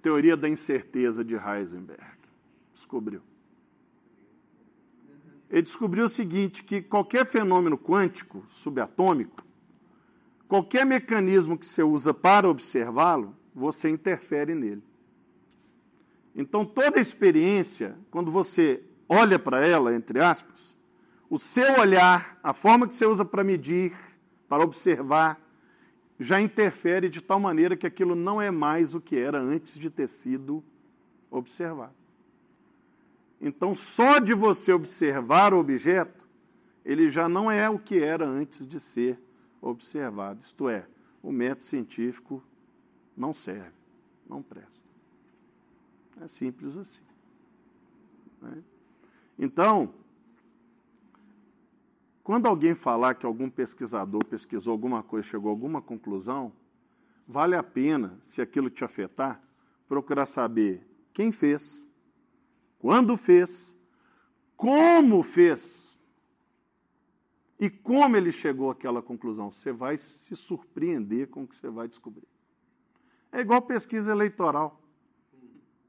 Teoria 0.00 0.36
da 0.36 0.48
incerteza 0.48 1.24
de 1.24 1.34
Heisenberg. 1.34 2.18
Descobriu. 2.72 3.20
ele 5.50 5.62
descobriu 5.62 6.04
o 6.04 6.08
seguinte, 6.08 6.62
que 6.62 6.80
qualquer 6.80 7.26
fenômeno 7.26 7.76
quântico, 7.76 8.44
subatômico, 8.46 9.44
qualquer 10.46 10.86
mecanismo 10.86 11.58
que 11.58 11.66
você 11.66 11.82
usa 11.82 12.14
para 12.14 12.48
observá-lo, 12.48 13.36
você 13.52 13.90
interfere 13.90 14.54
nele. 14.54 14.84
Então, 16.32 16.64
toda 16.64 17.00
experiência, 17.00 17.98
quando 18.08 18.30
você 18.30 18.84
olha 19.08 19.36
para 19.36 19.66
ela, 19.66 19.92
entre 19.92 20.20
aspas, 20.20 20.80
o 21.32 21.38
seu 21.38 21.80
olhar, 21.80 22.38
a 22.42 22.52
forma 22.52 22.86
que 22.86 22.94
você 22.94 23.06
usa 23.06 23.24
para 23.24 23.42
medir, 23.42 23.96
para 24.46 24.62
observar, 24.62 25.40
já 26.20 26.38
interfere 26.38 27.08
de 27.08 27.22
tal 27.22 27.40
maneira 27.40 27.74
que 27.74 27.86
aquilo 27.86 28.14
não 28.14 28.38
é 28.38 28.50
mais 28.50 28.94
o 28.94 29.00
que 29.00 29.16
era 29.16 29.40
antes 29.40 29.78
de 29.78 29.88
ter 29.88 30.08
sido 30.08 30.62
observado. 31.30 31.94
Então, 33.40 33.74
só 33.74 34.18
de 34.18 34.34
você 34.34 34.74
observar 34.74 35.54
o 35.54 35.58
objeto, 35.58 36.28
ele 36.84 37.08
já 37.08 37.26
não 37.30 37.50
é 37.50 37.66
o 37.66 37.78
que 37.78 37.98
era 37.98 38.28
antes 38.28 38.66
de 38.66 38.78
ser 38.78 39.18
observado. 39.58 40.42
Isto 40.42 40.68
é, 40.68 40.86
o 41.22 41.32
método 41.32 41.62
científico 41.62 42.44
não 43.16 43.32
serve, 43.32 43.72
não 44.28 44.42
presta. 44.42 44.84
É 46.20 46.28
simples 46.28 46.76
assim. 46.76 47.00
Né? 48.42 48.62
Então, 49.38 49.94
quando 52.22 52.46
alguém 52.46 52.74
falar 52.74 53.14
que 53.14 53.26
algum 53.26 53.50
pesquisador 53.50 54.24
pesquisou 54.24 54.72
alguma 54.72 55.02
coisa, 55.02 55.26
chegou 55.26 55.48
a 55.48 55.52
alguma 55.52 55.82
conclusão, 55.82 56.52
vale 57.26 57.56
a 57.56 57.62
pena, 57.62 58.16
se 58.20 58.40
aquilo 58.40 58.70
te 58.70 58.84
afetar, 58.84 59.42
procurar 59.88 60.26
saber 60.26 60.86
quem 61.12 61.32
fez, 61.32 61.86
quando 62.78 63.16
fez, 63.16 63.76
como 64.56 65.22
fez 65.22 65.98
e 67.58 67.68
como 67.68 68.16
ele 68.16 68.30
chegou 68.30 68.70
àquela 68.70 69.02
conclusão. 69.02 69.50
Você 69.50 69.72
vai 69.72 69.96
se 69.96 70.36
surpreender 70.36 71.28
com 71.28 71.42
o 71.42 71.46
que 71.46 71.56
você 71.56 71.68
vai 71.68 71.88
descobrir. 71.88 72.26
É 73.32 73.40
igual 73.40 73.62
pesquisa 73.62 74.12
eleitoral. 74.12 74.80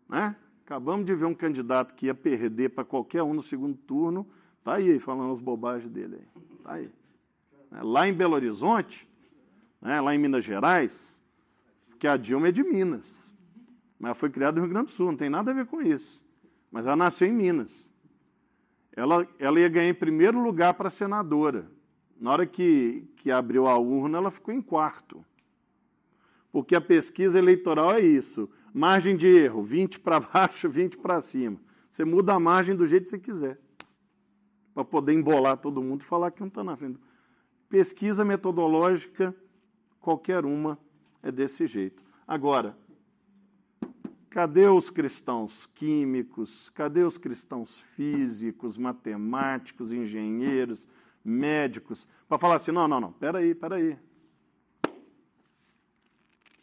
Né? 0.10 0.36
Acabamos 0.66 1.06
de 1.06 1.14
ver 1.14 1.26
um 1.26 1.36
candidato 1.36 1.94
que 1.94 2.08
ia 2.08 2.16
perder 2.16 2.70
para 2.70 2.84
qualquer 2.84 3.22
um 3.22 3.34
no 3.34 3.42
segundo 3.42 3.78
turno 3.78 4.28
Está 4.64 4.76
aí 4.76 4.98
falando 4.98 5.30
as 5.30 5.42
bobagens 5.42 5.92
dele. 5.92 6.22
Está 6.58 6.76
aí. 6.76 6.90
É, 7.70 7.84
lá 7.84 8.08
em 8.08 8.14
Belo 8.14 8.34
Horizonte, 8.34 9.06
né, 9.82 10.00
lá 10.00 10.16
em 10.16 10.18
Minas 10.18 10.46
Gerais, 10.46 11.22
que 12.00 12.08
a 12.08 12.16
Dilma 12.16 12.48
é 12.48 12.52
de 12.54 12.64
Minas, 12.64 13.36
mas 14.00 14.18
foi 14.18 14.30
criada 14.30 14.56
no 14.56 14.62
Rio 14.62 14.74
Grande 14.74 14.86
do 14.86 14.92
Sul, 14.92 15.08
não 15.08 15.18
tem 15.18 15.30
nada 15.30 15.52
a 15.52 15.54
ver 15.54 15.66
com 15.66 15.82
isso. 15.82 16.24
Mas 16.72 16.86
ela 16.86 16.96
nasceu 16.96 17.28
em 17.28 17.34
Minas. 17.34 17.92
Ela, 18.96 19.28
ela 19.38 19.60
ia 19.60 19.68
ganhar 19.68 19.90
em 19.90 19.94
primeiro 19.94 20.42
lugar 20.42 20.76
para 20.76 20.90
senadora. 20.90 21.70
Na 22.18 22.32
hora 22.32 22.46
que, 22.46 23.06
que 23.18 23.32
abriu 23.32 23.68
a 23.68 23.78
urna, 23.78 24.20
ela 24.20 24.32
ficou 24.32 24.54
em 24.54 24.62
quarto. 24.62 25.26
Porque 26.54 26.74
a 26.74 26.80
pesquisa 26.80 27.38
eleitoral 27.38 27.92
é 27.92 28.00
isso. 28.00 28.50
Margem 28.74 29.18
de 29.18 29.28
erro, 29.28 29.62
20 29.62 30.00
para 30.00 30.22
baixo, 30.34 30.70
20 30.70 31.00
para 31.00 31.20
cima. 31.20 31.60
Você 31.90 32.06
muda 32.06 32.34
a 32.34 32.40
margem 32.40 32.78
do 32.78 32.86
jeito 32.86 33.04
que 33.04 33.10
você 33.10 33.20
quiser 33.20 33.60
para 34.74 34.84
poder 34.84 35.14
embolar 35.14 35.58
todo 35.58 35.82
mundo 35.82 36.02
e 36.02 36.06
falar 36.06 36.32
que 36.32 36.40
não 36.40 36.48
está 36.48 36.64
na 36.64 36.76
frente. 36.76 37.00
Pesquisa 37.70 38.26
metodológica, 38.26 39.36
qualquer 40.00 40.46
uma 40.46 40.78
é 41.22 41.32
desse 41.32 41.66
jeito. 41.68 42.04
Agora, 42.28 42.78
cadê 44.30 44.68
os 44.68 44.90
cristãos 44.90 45.66
químicos? 45.66 46.70
Cadê 46.70 47.04
os 47.04 47.18
cristãos 47.18 47.80
físicos, 47.80 48.78
matemáticos, 48.78 49.92
engenheiros, 49.92 50.88
médicos? 51.24 52.08
Para 52.28 52.38
falar 52.38 52.56
assim: 52.56 52.72
não, 52.72 52.88
não, 52.88 53.00
não, 53.00 53.12
peraí, 53.12 53.54
peraí. 53.54 53.98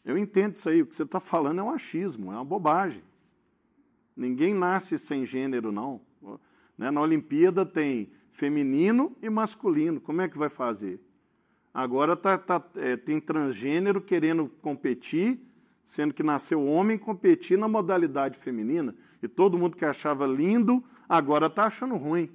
Eu 0.04 0.16
entendo 0.16 0.54
isso 0.54 0.68
aí, 0.68 0.82
o 0.82 0.86
que 0.86 0.96
você 0.96 1.02
está 1.02 1.20
falando 1.20 1.60
é 1.60 1.62
um 1.62 1.70
achismo, 1.70 2.32
é 2.32 2.34
uma 2.34 2.44
bobagem. 2.44 3.02
Ninguém 4.16 4.54
nasce 4.54 4.98
sem 4.98 5.24
gênero, 5.24 5.70
não. 5.70 6.00
Né? 6.80 6.90
Na 6.90 7.02
Olimpíada 7.02 7.66
tem 7.66 8.10
feminino 8.32 9.14
e 9.20 9.28
masculino. 9.28 10.00
Como 10.00 10.22
é 10.22 10.28
que 10.28 10.38
vai 10.38 10.48
fazer? 10.48 10.98
Agora 11.74 12.16
tá, 12.16 12.38
tá, 12.38 12.64
é, 12.76 12.96
tem 12.96 13.20
transgênero 13.20 14.00
querendo 14.00 14.48
competir, 14.62 15.38
sendo 15.84 16.14
que 16.14 16.22
nasceu 16.22 16.64
homem 16.64 16.96
competir 16.96 17.58
na 17.58 17.68
modalidade 17.68 18.38
feminina. 18.38 18.94
E 19.22 19.28
todo 19.28 19.58
mundo 19.58 19.76
que 19.76 19.84
achava 19.84 20.26
lindo, 20.26 20.82
agora 21.06 21.48
está 21.48 21.64
achando 21.66 21.96
ruim. 21.96 22.30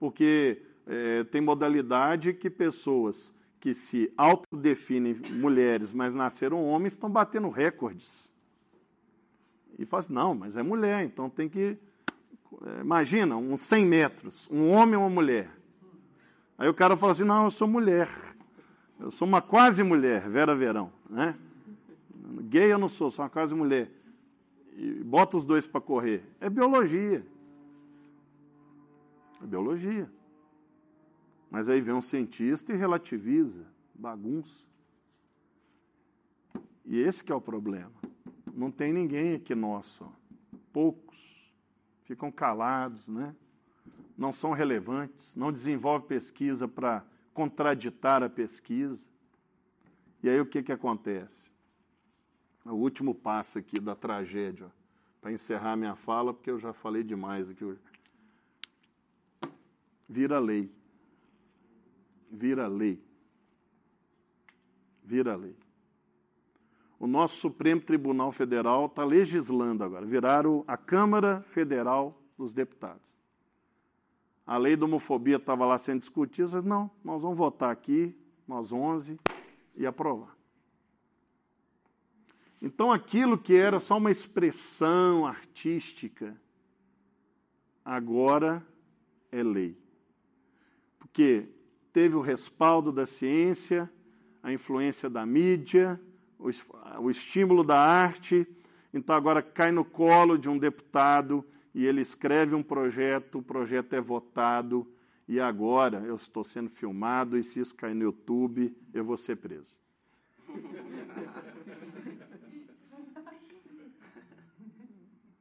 Porque 0.00 0.62
é, 0.86 1.22
tem 1.24 1.42
modalidade 1.42 2.32
que 2.32 2.48
pessoas 2.48 3.34
que 3.60 3.74
se 3.74 4.10
autodefinem 4.16 5.14
mulheres, 5.30 5.92
mas 5.92 6.14
nasceram 6.14 6.64
homens, 6.64 6.94
estão 6.94 7.10
batendo 7.10 7.50
recordes. 7.50 8.32
E 9.78 9.84
faz, 9.84 10.06
assim, 10.06 10.14
não, 10.14 10.34
mas 10.34 10.56
é 10.56 10.62
mulher, 10.62 11.04
então 11.04 11.28
tem 11.28 11.50
que 11.50 11.76
imagina, 12.80 13.36
uns 13.36 13.60
100 13.62 13.86
metros, 13.86 14.48
um 14.50 14.70
homem 14.70 14.94
e 14.94 14.96
uma 14.96 15.10
mulher. 15.10 15.50
Aí 16.56 16.68
o 16.68 16.74
cara 16.74 16.96
fala 16.96 17.12
assim: 17.12 17.24
não, 17.24 17.44
eu 17.44 17.50
sou 17.50 17.66
mulher. 17.66 18.08
Eu 18.98 19.10
sou 19.10 19.26
uma 19.26 19.42
quase 19.42 19.82
mulher, 19.82 20.28
Vera 20.28 20.54
Verão. 20.54 20.92
Né? 21.08 21.36
Gay 22.42 22.72
eu 22.72 22.78
não 22.78 22.88
sou, 22.88 23.10
sou 23.10 23.24
uma 23.24 23.30
quase 23.30 23.54
mulher. 23.54 23.90
E 24.76 25.02
bota 25.04 25.36
os 25.36 25.44
dois 25.44 25.66
para 25.66 25.80
correr. 25.80 26.24
É 26.40 26.48
biologia. 26.48 27.24
É 29.42 29.46
biologia. 29.46 30.10
Mas 31.50 31.68
aí 31.68 31.80
vem 31.80 31.94
um 31.94 32.00
cientista 32.00 32.72
e 32.72 32.76
relativiza, 32.76 33.64
bagunça. 33.94 34.66
E 36.84 36.98
esse 36.98 37.22
que 37.22 37.32
é 37.32 37.34
o 37.34 37.40
problema. 37.40 37.92
Não 38.52 38.70
tem 38.70 38.92
ninguém 38.92 39.34
aqui 39.34 39.54
nosso, 39.54 40.06
poucos 40.72 41.33
ficam 42.04 42.30
calados, 42.30 43.08
né? 43.08 43.34
não 44.16 44.32
são 44.32 44.52
relevantes, 44.52 45.34
não 45.34 45.52
desenvolvem 45.52 46.06
pesquisa 46.06 46.68
para 46.68 47.04
contraditar 47.32 48.22
a 48.22 48.28
pesquisa. 48.28 49.04
E 50.22 50.28
aí 50.28 50.40
o 50.40 50.46
que, 50.46 50.62
que 50.62 50.72
acontece? 50.72 51.52
O 52.64 52.74
último 52.74 53.14
passo 53.14 53.58
aqui 53.58 53.80
da 53.80 53.94
tragédia, 53.94 54.72
para 55.20 55.32
encerrar 55.32 55.76
minha 55.76 55.96
fala, 55.96 56.32
porque 56.32 56.50
eu 56.50 56.58
já 56.58 56.72
falei 56.72 57.02
demais 57.02 57.50
aqui 57.50 57.64
hoje. 57.64 57.80
Vira 60.08 60.38
lei. 60.38 60.70
Vira 62.30 62.66
lei. 62.68 63.02
Vira 65.02 65.36
lei 65.36 65.63
o 67.04 67.06
nosso 67.06 67.36
Supremo 67.36 67.82
Tribunal 67.82 68.32
Federal 68.32 68.86
está 68.86 69.04
legislando 69.04 69.84
agora, 69.84 70.06
viraram 70.06 70.64
a 70.66 70.74
Câmara 70.74 71.42
Federal 71.42 72.18
dos 72.34 72.54
Deputados. 72.54 73.14
A 74.46 74.56
lei 74.56 74.74
da 74.74 74.86
homofobia 74.86 75.36
estava 75.36 75.66
lá 75.66 75.76
sendo 75.76 75.98
discutida, 75.98 76.46
disse, 76.46 76.66
não, 76.66 76.90
nós 77.04 77.20
vamos 77.20 77.36
votar 77.36 77.70
aqui, 77.70 78.16
nós 78.48 78.72
11, 78.72 79.20
e 79.76 79.84
aprovar. 79.84 80.34
Então 82.62 82.90
aquilo 82.90 83.36
que 83.36 83.54
era 83.54 83.78
só 83.78 83.98
uma 83.98 84.10
expressão 84.10 85.26
artística, 85.26 86.34
agora 87.84 88.66
é 89.30 89.42
lei. 89.42 89.76
Porque 90.98 91.50
teve 91.92 92.16
o 92.16 92.22
respaldo 92.22 92.90
da 92.90 93.04
ciência, 93.04 93.92
a 94.42 94.50
influência 94.50 95.10
da 95.10 95.26
mídia, 95.26 96.00
o, 97.00 97.10
estímulo 97.10 97.64
da 97.64 97.78
arte, 97.78 98.46
então 98.92 99.16
agora 99.16 99.42
cai 99.42 99.72
no 99.72 99.84
colo 99.84 100.36
de 100.36 100.48
um 100.48 100.58
deputado 100.58 101.44
e 101.74 101.86
ele 101.86 102.02
escreve 102.02 102.54
um 102.54 102.62
projeto, 102.62 103.38
o 103.38 103.42
projeto 103.42 103.94
é 103.94 104.00
votado 104.00 104.86
e 105.26 105.40
agora 105.40 106.04
eu 106.04 106.14
estou 106.14 106.44
sendo 106.44 106.68
filmado 106.68 107.38
e 107.38 107.42
se 107.42 107.60
isso 107.60 107.74
cair 107.74 107.94
no 107.94 108.02
YouTube, 108.02 108.76
eu 108.92 109.04
vou 109.04 109.16
ser 109.16 109.36
preso. 109.36 109.74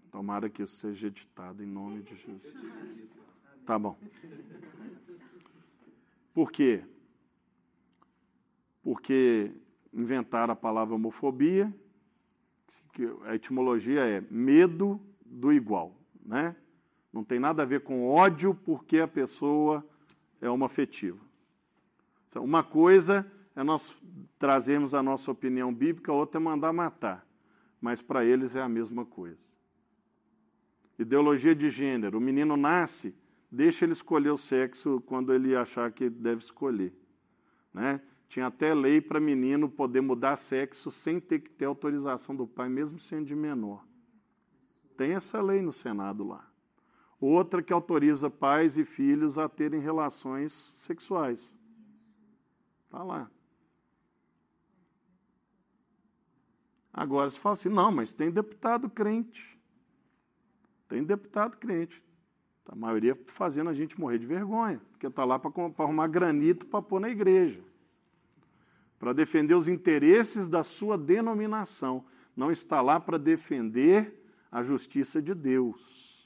Tomara 0.10 0.50
que 0.50 0.64
isso 0.64 0.78
seja 0.78 1.08
editado 1.08 1.64
em 1.64 1.68
nome 1.68 2.02
de 2.02 2.16
Jesus. 2.16 2.42
Tá 3.66 3.78
bom. 3.78 3.98
Por 6.34 6.52
quê? 6.52 6.84
Porque 8.82 9.52
inventaram 9.94 10.54
a 10.54 10.56
palavra 10.56 10.96
homofobia, 10.96 11.74
que 12.94 13.08
a 13.26 13.36
etimologia 13.36 14.02
é 14.02 14.24
medo 14.30 15.00
do 15.26 15.52
igual, 15.52 15.96
né? 16.26 16.56
Não 17.12 17.24
tem 17.24 17.40
nada 17.40 17.62
a 17.62 17.66
ver 17.66 17.82
com 17.82 18.08
ódio 18.08 18.56
porque 18.56 19.00
a 19.00 19.08
pessoa 19.08 19.86
é 20.42 20.50
homoafetiva. 20.50 21.20
Uma 22.36 22.64
coisa 22.64 23.32
é 23.56 23.64
nós 23.64 24.02
trazermos 24.40 24.96
a 24.96 25.04
nossa 25.04 25.32
opinião 25.32 25.72
bíblica, 25.72 26.12
outra 26.12 26.40
é 26.40 26.44
mandar 26.44 26.74
matar. 26.74 27.26
Mas 27.80 28.02
para 28.02 28.26
eles 28.26 28.56
é 28.56 28.62
a 28.62 28.70
mesma 28.70 29.06
coisa. 29.06 29.38
Ideologia 30.98 31.54
de 31.54 31.70
gênero. 31.70 32.18
O 32.18 32.22
menino 32.22 32.58
nasce, 32.58 33.16
deixa 33.52 33.86
ele 33.86 33.92
escolher 33.92 34.32
o 34.32 34.38
sexo 34.38 35.02
quando 35.06 35.34
ele 35.34 35.56
achar 35.56 35.92
que 35.92 36.10
deve 36.10 36.42
escolher. 36.42 36.94
Né? 37.72 38.02
Tinha 38.34 38.48
até 38.48 38.74
lei 38.74 39.00
para 39.00 39.20
menino 39.20 39.70
poder 39.70 40.02
mudar 40.02 40.36
sexo 40.38 40.90
sem 40.90 41.20
ter 41.20 41.38
que 41.38 41.52
ter 41.52 41.66
autorização 41.66 42.36
do 42.36 42.48
pai, 42.48 42.68
mesmo 42.68 42.98
sendo 42.98 43.28
de 43.28 43.36
menor. 43.36 43.86
Tem 44.98 45.14
essa 45.14 45.40
lei 45.40 45.62
no 45.62 45.72
Senado 45.72 46.24
lá. 46.24 46.52
Outra 47.20 47.62
que 47.62 47.72
autoriza 47.72 48.32
pais 48.32 48.76
e 48.80 48.84
filhos 48.84 49.38
a 49.38 49.48
terem 49.48 49.80
relações 49.80 50.52
sexuais. 50.52 51.56
Está 52.86 53.04
lá. 53.04 53.30
Agora 56.92 57.30
você 57.30 57.40
fala 57.40 57.54
assim: 57.54 57.70
não, 57.70 57.92
mas 57.92 58.14
tem 58.14 58.32
deputado 58.32 58.90
crente. 58.90 59.62
Tem 60.88 61.04
deputado 61.04 61.56
crente. 61.58 62.04
A 62.66 62.76
maioria 62.76 63.16
fazendo 63.28 63.70
a 63.70 63.74
gente 63.74 64.00
morrer 64.00 64.18
de 64.18 64.26
vergonha, 64.26 64.82
porque 64.90 65.06
está 65.06 65.24
lá 65.24 65.38
para 65.38 65.52
arrumar 65.78 66.08
granito 66.08 66.66
para 66.66 66.82
pôr 66.82 67.00
na 67.00 67.10
igreja. 67.10 67.64
Para 69.04 69.12
defender 69.12 69.54
os 69.54 69.68
interesses 69.68 70.48
da 70.48 70.64
sua 70.64 70.98
denominação. 70.98 72.06
Não 72.38 72.50
está 72.50 72.80
lá 72.80 73.02
para 73.02 73.18
defender 73.18 74.18
a 74.50 74.62
justiça 74.62 75.22
de 75.22 75.34
Deus. 75.34 76.26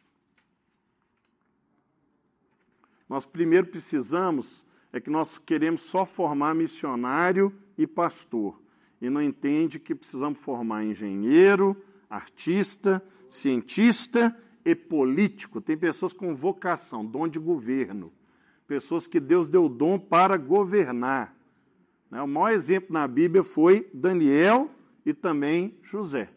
Nós 3.09 3.25
primeiro 3.25 3.65
precisamos 3.65 4.63
é 4.93 4.99
que 4.99 5.09
nós 5.09 5.39
queremos 5.39 5.81
só 5.81 6.05
formar 6.05 6.53
missionário 6.53 7.51
e 7.75 7.87
pastor 7.87 8.61
e 9.01 9.09
não 9.09 9.23
entende 9.23 9.79
que 9.79 9.95
precisamos 9.95 10.37
formar 10.37 10.85
engenheiro, 10.85 11.75
artista, 12.07 13.03
cientista 13.27 14.37
e 14.63 14.75
político. 14.75 15.59
Tem 15.59 15.75
pessoas 15.75 16.13
com 16.13 16.35
vocação, 16.35 17.03
dom 17.03 17.27
de 17.27 17.39
governo, 17.39 18.13
pessoas 18.67 19.07
que 19.07 19.19
Deus 19.19 19.49
deu 19.49 19.67
dom 19.67 19.97
para 19.97 20.37
governar. 20.37 21.36
Né? 22.09 22.21
O 22.21 22.27
maior 22.27 22.51
exemplo 22.51 22.93
na 22.93 23.07
Bíblia 23.07 23.43
foi 23.43 23.89
Daniel 23.93 24.69
e 25.05 25.13
também 25.13 25.77
José. 25.83 26.29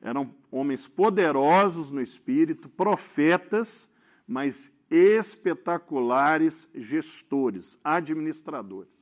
Eram 0.00 0.34
homens 0.50 0.86
poderosos 0.86 1.90
no 1.90 2.00
espírito, 2.00 2.68
profetas, 2.68 3.90
mas 4.26 4.72
espetaculares 4.90 6.68
gestores, 6.74 7.78
administradores. 7.82 8.92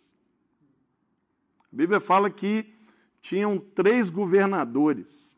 A 1.72 1.76
Bíblia 1.76 2.00
fala 2.00 2.30
que 2.30 2.72
tinham 3.20 3.59
três 3.59 4.11
governadores, 4.11 5.36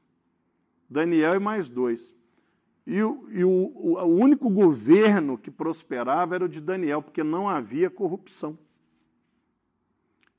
Daniel 0.88 1.34
e 1.34 1.38
mais 1.38 1.68
dois. 1.68 2.14
E, 2.86 3.02
o, 3.02 3.26
e 3.30 3.44
o, 3.44 3.50
o, 3.50 4.04
único 4.04 4.50
governo 4.50 5.38
que 5.38 5.50
prosperava 5.50 6.34
era 6.34 6.44
o 6.44 6.48
de 6.48 6.60
Daniel, 6.60 7.00
porque 7.00 7.22
não 7.22 7.48
havia 7.48 7.88
corrupção. 7.88 8.58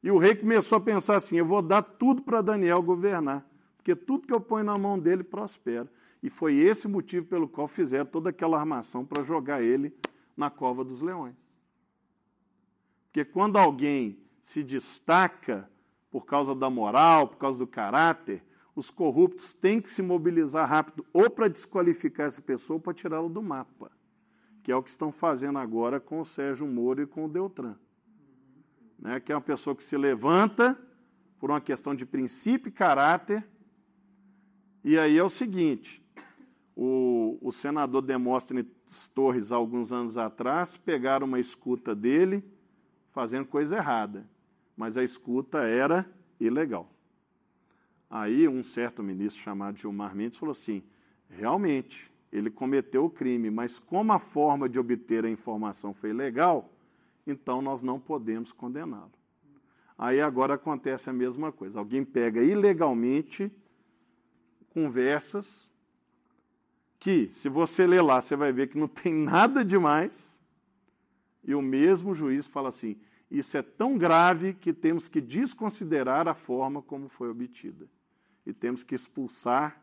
E 0.06 0.12
o 0.12 0.20
rei 0.20 0.36
começou 0.36 0.78
a 0.78 0.82
pensar 0.82 1.16
assim: 1.16 1.38
eu 1.38 1.46
vou 1.48 1.64
dar 1.64 1.82
tudo 1.82 2.22
para 2.22 2.40
Daniel 2.40 2.80
governar, 2.84 3.44
porque 3.76 3.96
tudo 3.96 4.28
que 4.28 4.34
eu 4.34 4.40
ponho 4.40 4.64
na 4.64 4.78
mão 4.78 5.00
dele 5.00 5.24
prospera. 5.24 5.92
E 6.22 6.30
foi 6.30 6.54
esse 6.54 6.88
motivo 6.88 7.26
pelo 7.26 7.50
qual 7.50 7.68
fizeram 7.68 8.06
toda 8.06 8.30
aquela 8.30 8.60
armação 8.60 9.04
para 9.04 9.24
jogar 9.24 9.64
ele 9.64 9.92
na 10.38 10.52
cova 10.52 10.84
dos 10.84 11.02
leões. 11.02 11.34
Porque 13.06 13.26
quando 13.26 13.58
alguém 13.58 14.20
se 14.40 14.62
destaca 14.62 15.68
por 16.12 16.24
causa 16.24 16.54
da 16.54 16.70
moral, 16.70 17.28
por 17.28 17.38
causa 17.38 17.58
do 17.58 17.66
caráter, 17.66 18.44
os 18.76 18.92
corruptos 18.92 19.56
têm 19.56 19.82
que 19.82 19.92
se 19.92 20.04
mobilizar 20.04 20.70
rápido 20.70 21.04
ou 21.12 21.32
para 21.32 21.48
desqualificar 21.48 22.28
essa 22.28 22.44
pessoa 22.44 22.78
ou 22.78 22.82
para 22.82 22.94
tirá-lo 22.94 23.30
do 23.30 23.42
mapa, 23.42 23.92
que 24.62 24.72
é 24.72 24.76
o 24.76 24.84
que 24.84 24.90
estão 24.90 25.12
fazendo 25.12 25.58
agora 25.58 26.00
com 26.00 26.20
o 26.20 26.26
Sérgio 26.26 26.68
Moro 26.68 27.02
e 27.02 27.08
com 27.08 27.26
o 27.26 27.30
Deltran. 27.30 27.76
Né? 29.00 29.20
Que 29.20 29.32
é 29.32 29.36
uma 29.36 29.42
pessoa 29.42 29.76
que 29.76 29.84
se 29.84 29.98
levanta 29.98 30.78
por 31.40 31.50
uma 31.50 31.62
questão 31.62 31.94
de 31.94 32.06
princípio 32.06 32.70
e 32.70 32.72
caráter, 32.72 33.48
e 34.84 34.98
aí 34.98 35.18
é 35.18 35.24
o 35.24 35.30
seguinte: 35.30 36.04
o, 36.76 37.38
o 37.42 37.52
senador 37.52 38.02
Demóstenes 38.02 38.66
Torres, 39.14 39.52
alguns 39.52 39.92
anos 39.92 40.18
atrás, 40.18 40.78
pegaram 40.78 41.28
uma 41.28 41.40
escuta 41.40 41.96
dele 41.96 42.44
fazendo 43.12 43.46
coisa 43.46 43.78
errada 43.78 44.28
mas 44.76 44.98
a 44.98 45.04
escuta 45.04 45.60
era 45.60 46.10
ilegal. 46.40 46.90
Aí 48.10 48.48
um 48.48 48.64
certo 48.64 49.02
ministro 49.02 49.42
chamado 49.42 49.78
Gilmar 49.78 50.16
Mendes 50.16 50.38
falou 50.38 50.52
assim: 50.52 50.84
realmente, 51.30 52.12
ele 52.32 52.50
cometeu 52.50 53.06
o 53.06 53.10
crime, 53.10 53.50
mas 53.50 53.80
como 53.80 54.12
a 54.12 54.20
forma 54.20 54.68
de 54.68 54.80
obter 54.80 55.26
a 55.26 55.30
informação 55.30 55.94
foi 55.94 56.12
legal, 56.14 56.72
então 57.26 57.62
nós 57.62 57.84
não 57.84 58.00
podemos 58.00 58.52
condená-lo. 58.52 59.12
Aí 59.98 60.20
agora 60.20 60.56
acontece 60.56 61.10
a 61.10 61.14
mesma 61.14 61.52
coisa. 61.52 61.80
Alguém 61.80 62.04
pega 62.04 62.44
ilegalmente 62.44 63.52
conversas 64.70 65.72
que, 67.00 67.30
se 67.30 67.48
você 67.48 67.88
ler 67.88 68.02
lá, 68.02 68.22
você 68.22 68.36
vai 68.36 68.52
ver 68.52 68.68
que 68.68 68.78
não 68.78 68.88
tem 68.88 69.14
nada 69.24 69.64
demais, 69.64 70.42
e 71.44 71.54
o 71.54 71.62
mesmo 71.62 72.14
juiz 72.14 72.48
fala 72.48 72.70
assim: 72.70 72.98
isso 73.30 73.58
é 73.58 73.62
tão 73.62 73.98
grave 73.98 74.54
que 74.54 74.74
temos 74.74 75.08
que 75.08 75.22
desconsiderar 75.22 76.28
a 76.28 76.34
forma 76.34 76.82
como 76.82 77.08
foi 77.08 77.30
obtida. 77.30 77.88
E 78.46 78.54
temos 78.54 78.84
que 78.84 78.96
expulsar 78.96 79.82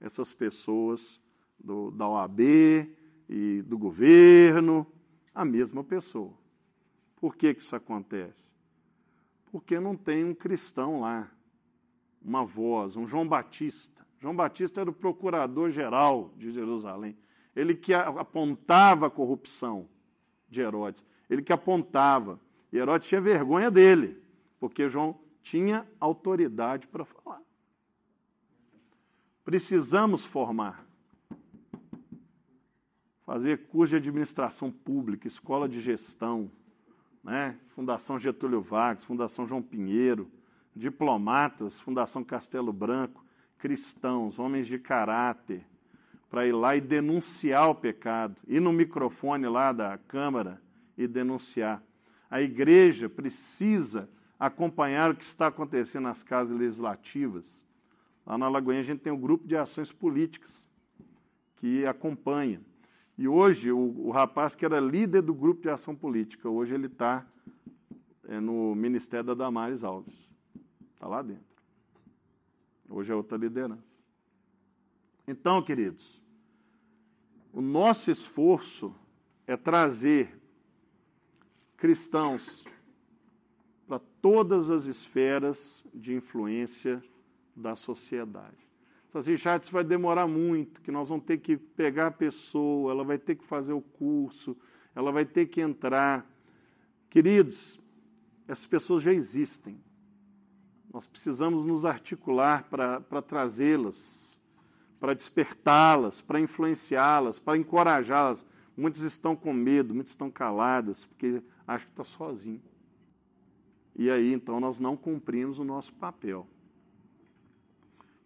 essas 0.00 0.32
pessoas 0.32 1.20
do, 1.58 1.90
da 1.90 2.08
OAB 2.08 2.40
e 3.28 3.62
do 3.62 3.76
governo, 3.76 4.86
a 5.34 5.44
mesma 5.44 5.84
pessoa. 5.84 6.32
Por 7.20 7.36
que, 7.36 7.52
que 7.52 7.62
isso 7.62 7.74
acontece? 7.74 8.52
Porque 9.50 9.80
não 9.80 9.96
tem 9.96 10.24
um 10.24 10.34
cristão 10.34 11.00
lá, 11.00 11.30
uma 12.22 12.44
voz, 12.44 12.96
um 12.96 13.06
João 13.06 13.26
Batista. 13.26 14.06
João 14.20 14.34
Batista 14.34 14.80
era 14.80 14.90
o 14.90 14.92
procurador-geral 14.92 16.32
de 16.36 16.50
Jerusalém. 16.50 17.16
Ele 17.54 17.74
que 17.74 17.92
apontava 17.92 19.06
a 19.06 19.10
corrupção 19.10 19.88
de 20.48 20.60
Herodes. 20.60 21.04
Ele 21.28 21.42
que 21.42 21.52
apontava. 21.52 22.40
E 22.72 22.78
Herodes 22.78 23.08
tinha 23.08 23.20
vergonha 23.20 23.70
dele, 23.70 24.22
porque 24.60 24.88
João 24.88 25.18
tinha 25.42 25.88
autoridade 25.98 26.86
para 26.86 27.04
falar. 27.04 27.42
Precisamos 29.44 30.24
formar. 30.24 30.86
Fazer 33.24 33.66
curso 33.68 33.92
de 33.92 33.96
administração 33.96 34.70
pública, 34.70 35.26
escola 35.26 35.68
de 35.68 35.80
gestão, 35.80 36.50
né? 37.22 37.56
Fundação 37.68 38.18
Getúlio 38.18 38.60
Vargas, 38.60 39.04
Fundação 39.04 39.46
João 39.46 39.62
Pinheiro, 39.62 40.30
diplomatas, 40.74 41.80
Fundação 41.80 42.22
Castelo 42.24 42.72
Branco, 42.72 43.24
cristãos, 43.58 44.38
homens 44.38 44.66
de 44.66 44.78
caráter, 44.78 45.64
para 46.30 46.46
ir 46.46 46.52
lá 46.52 46.76
e 46.76 46.80
denunciar 46.80 47.68
o 47.70 47.74
pecado, 47.74 48.40
ir 48.46 48.60
no 48.60 48.72
microfone 48.72 49.46
lá 49.46 49.72
da 49.72 49.98
Câmara 49.98 50.60
e 50.96 51.06
denunciar. 51.06 51.82
A 52.30 52.40
igreja 52.42 53.08
precisa 53.08 54.08
acompanhar 54.38 55.10
o 55.10 55.16
que 55.16 55.24
está 55.24 55.46
acontecendo 55.48 56.04
nas 56.04 56.22
casas 56.22 56.56
legislativas. 56.56 57.64
Lá 58.26 58.36
na 58.36 58.48
Lagoinha 58.48 58.80
a 58.80 58.84
gente 58.84 59.00
tem 59.00 59.12
um 59.12 59.20
grupo 59.20 59.46
de 59.46 59.56
ações 59.56 59.90
políticas 59.90 60.64
que 61.56 61.86
acompanha. 61.86 62.60
E 63.18 63.26
hoje 63.26 63.72
o, 63.72 64.06
o 64.06 64.10
rapaz 64.12 64.54
que 64.54 64.64
era 64.64 64.78
líder 64.78 65.22
do 65.22 65.34
grupo 65.34 65.62
de 65.62 65.68
ação 65.68 65.94
política, 65.94 66.48
hoje 66.48 66.76
ele 66.76 66.86
está 66.86 67.26
é, 68.28 68.38
no 68.38 68.76
Ministério 68.76 69.26
da 69.26 69.34
Damares 69.34 69.82
Alves. 69.82 70.14
Está 70.94 71.08
lá 71.08 71.20
dentro. 71.20 71.42
Hoje 72.88 73.12
é 73.12 73.16
outra 73.16 73.36
liderança. 73.36 73.82
Então, 75.26 75.60
queridos, 75.60 76.22
o 77.52 77.60
nosso 77.60 78.08
esforço 78.08 78.94
é 79.48 79.56
trazer 79.56 80.40
cristãos 81.76 82.64
para 83.88 83.98
todas 84.22 84.70
as 84.70 84.84
esferas 84.84 85.84
de 85.92 86.14
influência 86.14 87.02
da 87.56 87.74
sociedade. 87.74 88.67
Assim, 89.14 89.32
Richard, 89.32 89.70
vai 89.72 89.82
demorar 89.82 90.26
muito, 90.26 90.82
que 90.82 90.90
nós 90.90 91.08
vamos 91.08 91.24
ter 91.24 91.38
que 91.38 91.56
pegar 91.56 92.08
a 92.08 92.10
pessoa, 92.10 92.92
ela 92.92 93.02
vai 93.02 93.18
ter 93.18 93.36
que 93.36 93.44
fazer 93.44 93.72
o 93.72 93.80
curso, 93.80 94.56
ela 94.94 95.10
vai 95.10 95.24
ter 95.24 95.46
que 95.46 95.60
entrar. 95.60 96.26
Queridos, 97.08 97.80
essas 98.46 98.66
pessoas 98.66 99.02
já 99.02 99.12
existem. 99.12 99.80
Nós 100.92 101.06
precisamos 101.06 101.64
nos 101.64 101.84
articular 101.84 102.64
para 102.64 103.22
trazê-las, 103.22 104.38
para 105.00 105.14
despertá-las, 105.14 106.20
para 106.20 106.40
influenciá-las, 106.40 107.38
para 107.38 107.56
encorajá-las. 107.56 108.44
Muitos 108.76 109.02
estão 109.02 109.34
com 109.34 109.52
medo, 109.52 109.94
muitos 109.94 110.12
estão 110.12 110.30
caladas, 110.30 111.06
porque 111.06 111.42
acham 111.66 111.86
que 111.86 111.92
está 111.92 112.04
sozinho. 112.04 112.62
E 113.96 114.10
aí, 114.10 114.32
então, 114.32 114.60
nós 114.60 114.78
não 114.78 114.96
cumprimos 114.96 115.58
o 115.58 115.64
nosso 115.64 115.92
papel, 115.94 116.46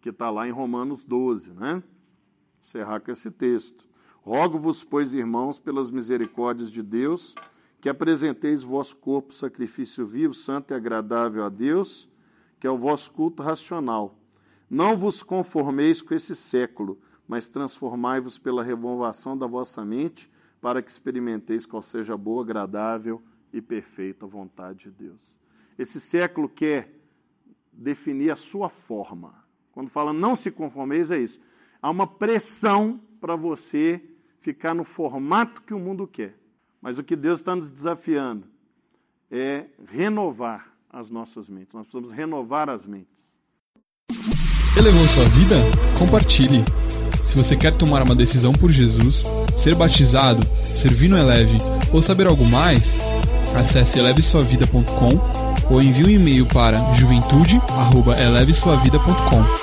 que 0.03 0.09
está 0.09 0.29
lá 0.29 0.45
em 0.45 0.51
Romanos 0.51 1.05
12, 1.05 1.53
né? 1.53 1.81
Encerrar 2.61 2.99
com 2.99 3.09
esse 3.09 3.31
texto. 3.31 3.87
Rogo-vos, 4.21 4.83
pois, 4.83 5.13
irmãos, 5.13 5.59
pelas 5.59 5.89
misericórdias 5.91 6.69
de 6.69 6.83
Deus, 6.83 7.33
que 7.79 7.87
apresenteis 7.87 8.63
vosso 8.63 8.97
corpo 8.97 9.33
sacrifício 9.33 10.05
vivo, 10.05 10.33
santo 10.33 10.71
e 10.71 10.75
agradável 10.75 11.45
a 11.45 11.49
Deus, 11.49 12.09
que 12.59 12.67
é 12.67 12.69
o 12.69 12.77
vosso 12.77 13.13
culto 13.13 13.41
racional. 13.41 14.19
Não 14.69 14.97
vos 14.97 15.23
conformeis 15.23 16.01
com 16.01 16.13
esse 16.13 16.35
século, 16.35 16.99
mas 17.25 17.47
transformai-vos 17.47 18.37
pela 18.37 18.61
renovação 18.61 19.37
da 19.37 19.47
vossa 19.47 19.85
mente, 19.85 20.29
para 20.59 20.81
que 20.81 20.91
experimenteis 20.91 21.65
qual 21.65 21.81
seja 21.81 22.15
a 22.15 22.17
boa, 22.17 22.43
agradável 22.43 23.21
e 23.53 23.61
perfeita 23.61 24.27
vontade 24.27 24.79
de 24.79 24.91
Deus. 24.91 25.33
Esse 25.79 26.01
século 26.01 26.49
quer 26.49 26.93
definir 27.71 28.31
a 28.31 28.35
sua 28.35 28.67
forma. 28.67 29.42
Quando 29.73 29.89
fala 29.89 30.13
não 30.13 30.35
se 30.35 30.51
conformeis, 30.51 31.11
é 31.11 31.17
isso. 31.17 31.39
Há 31.81 31.89
uma 31.89 32.07
pressão 32.07 33.01
para 33.19 33.35
você 33.35 34.01
ficar 34.39 34.73
no 34.73 34.83
formato 34.83 35.61
que 35.61 35.73
o 35.73 35.79
mundo 35.79 36.07
quer. 36.07 36.37
Mas 36.81 36.99
o 36.99 37.03
que 37.03 37.15
Deus 37.15 37.39
está 37.39 37.55
nos 37.55 37.71
desafiando 37.71 38.45
é 39.31 39.65
renovar 39.87 40.67
as 40.89 41.09
nossas 41.09 41.49
mentes. 41.49 41.73
Nós 41.73 41.87
precisamos 41.87 42.11
renovar 42.11 42.69
as 42.69 42.85
mentes. 42.85 43.39
Elevou 44.77 45.07
sua 45.07 45.25
vida? 45.25 45.55
Compartilhe. 45.97 46.63
Se 47.25 47.35
você 47.35 47.57
quer 47.57 47.75
tomar 47.75 48.03
uma 48.03 48.15
decisão 48.15 48.53
por 48.53 48.69
Jesus, 48.69 49.23
ser 49.57 49.75
batizado, 49.75 50.45
servir 50.65 51.07
no 51.07 51.17
Eleve 51.17 51.57
ou 51.91 52.01
saber 52.01 52.27
algo 52.27 52.45
mais, 52.45 52.95
acesse 53.57 53.97
elevesuavida.com 53.97 55.53
ou 55.73 55.81
envie 55.81 56.05
um 56.05 56.09
e-mail 56.09 56.45
para 56.47 56.77
juventude@elevesuavida.com. 56.93 59.62